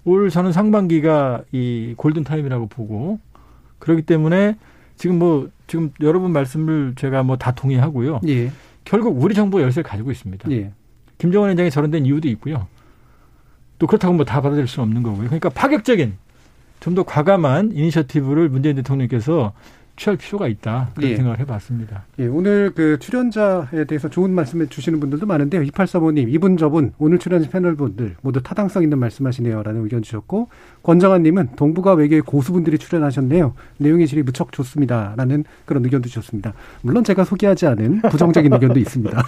[0.04, 3.20] 올 저는 상반기가 이 골든 타임이라고 보고
[3.80, 4.58] 그렇기 때문에
[4.98, 8.20] 지금 뭐 지금 여러분 말씀을 제가 뭐 다 동의하고요.
[8.28, 8.52] 예.
[8.84, 10.52] 결국 우리 정부 열쇠를 가지고 있습니다.
[10.52, 10.72] 예.
[11.18, 12.68] 김정은 위원장이 저런 된 이유도 있고요.
[13.80, 15.26] 또 그렇다고 뭐 다 받아들일 수는 없는 거고요.
[15.28, 16.18] 그러니까 파격적인
[16.82, 19.54] 좀 더 과감한 이니셔티브를 문재인 대통령께서
[19.98, 21.16] 취할 필요가 있다 그런 예.
[21.16, 22.04] 생각을 해봤습니다.
[22.20, 25.62] 예, 오늘 그 출연자에 대해서 좋은 말씀을 주시는 분들도 많은데요.
[25.64, 30.50] 2835님 이분 저분 오늘 출연진 패널 분들 모두 타당성 있는 말씀하시네요라는 의견 주셨고
[30.84, 33.54] 권정환님은 동북아 외교의 고수분들이 출연하셨네요.
[33.78, 36.54] 내용의 질이 무척 좋습니다라는 그런 의견도 주셨습니다.
[36.82, 39.24] 물론 제가 소개하지 않은 부정적인 의견도 있습니다.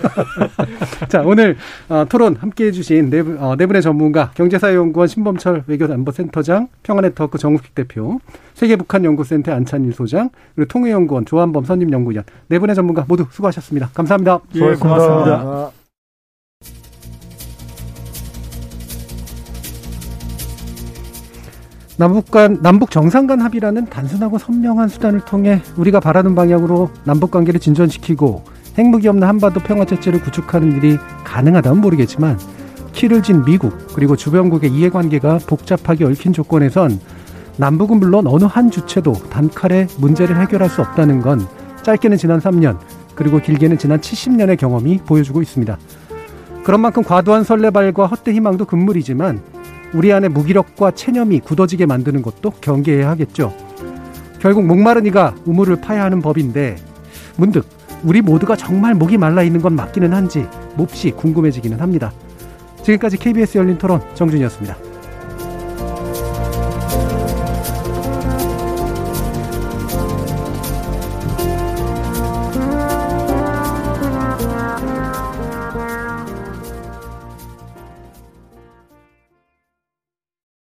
[1.07, 1.55] 자 오늘
[1.89, 7.73] 어, 토론 함께해 주신 네, 분, 어, 네 분의 전문가 경제사회연구원 신범철 외교안보센터장 평화네트워크 정국식
[7.73, 8.19] 대표
[8.57, 13.91] 세계북한연구센터 안찬일 소장 그리고 통일연구원 조한범 선임연구위원 네 분의 전문가 모두 수고하셨습니다.
[13.93, 14.39] 감사합니다.
[14.55, 15.43] 예, 고맙습니다.
[15.43, 15.71] 고맙습니다.
[21.99, 27.59] 남북 간 남북 정상 간 합의라는 단순하고 선명한 수단을 통해 우리가 바라는 방향으로 남북 관계를
[27.59, 28.43] 진전시키고
[28.79, 32.39] 핵무기 없는 한반도 평화 체제를 구축하는 일이 가능하다면 모르겠지만
[32.93, 36.99] 키를 진 미국 그리고 주변국의 이해관계가 복잡하게 얽힌 조건에선
[37.57, 41.47] 남북은 물론 어느 한 주체도 단칼에 문제를 해결할 수 없다는 건
[41.83, 42.77] 짧게는 지난 3년,
[43.15, 45.77] 그리고 길게는 지난 70년의 경험이 보여주고 있습니다.
[46.63, 49.41] 그런 만큼 과도한 설레발과 헛된 희망도 금물이지만
[49.93, 53.53] 우리 안에 무기력과 체념이 굳어지게 만드는 것도 경계해야 하겠죠.
[54.39, 56.75] 결국 목마른 이가 우물을 파야 하는 법인데
[57.37, 57.65] 문득
[58.03, 60.45] 우리 모두가 정말 목이 말라 있는 건 맞기는 한지
[60.75, 62.11] 몹시 궁금해지기는 합니다.
[62.83, 64.86] 지금까지 KBS 열린 토론 정준이었습니다.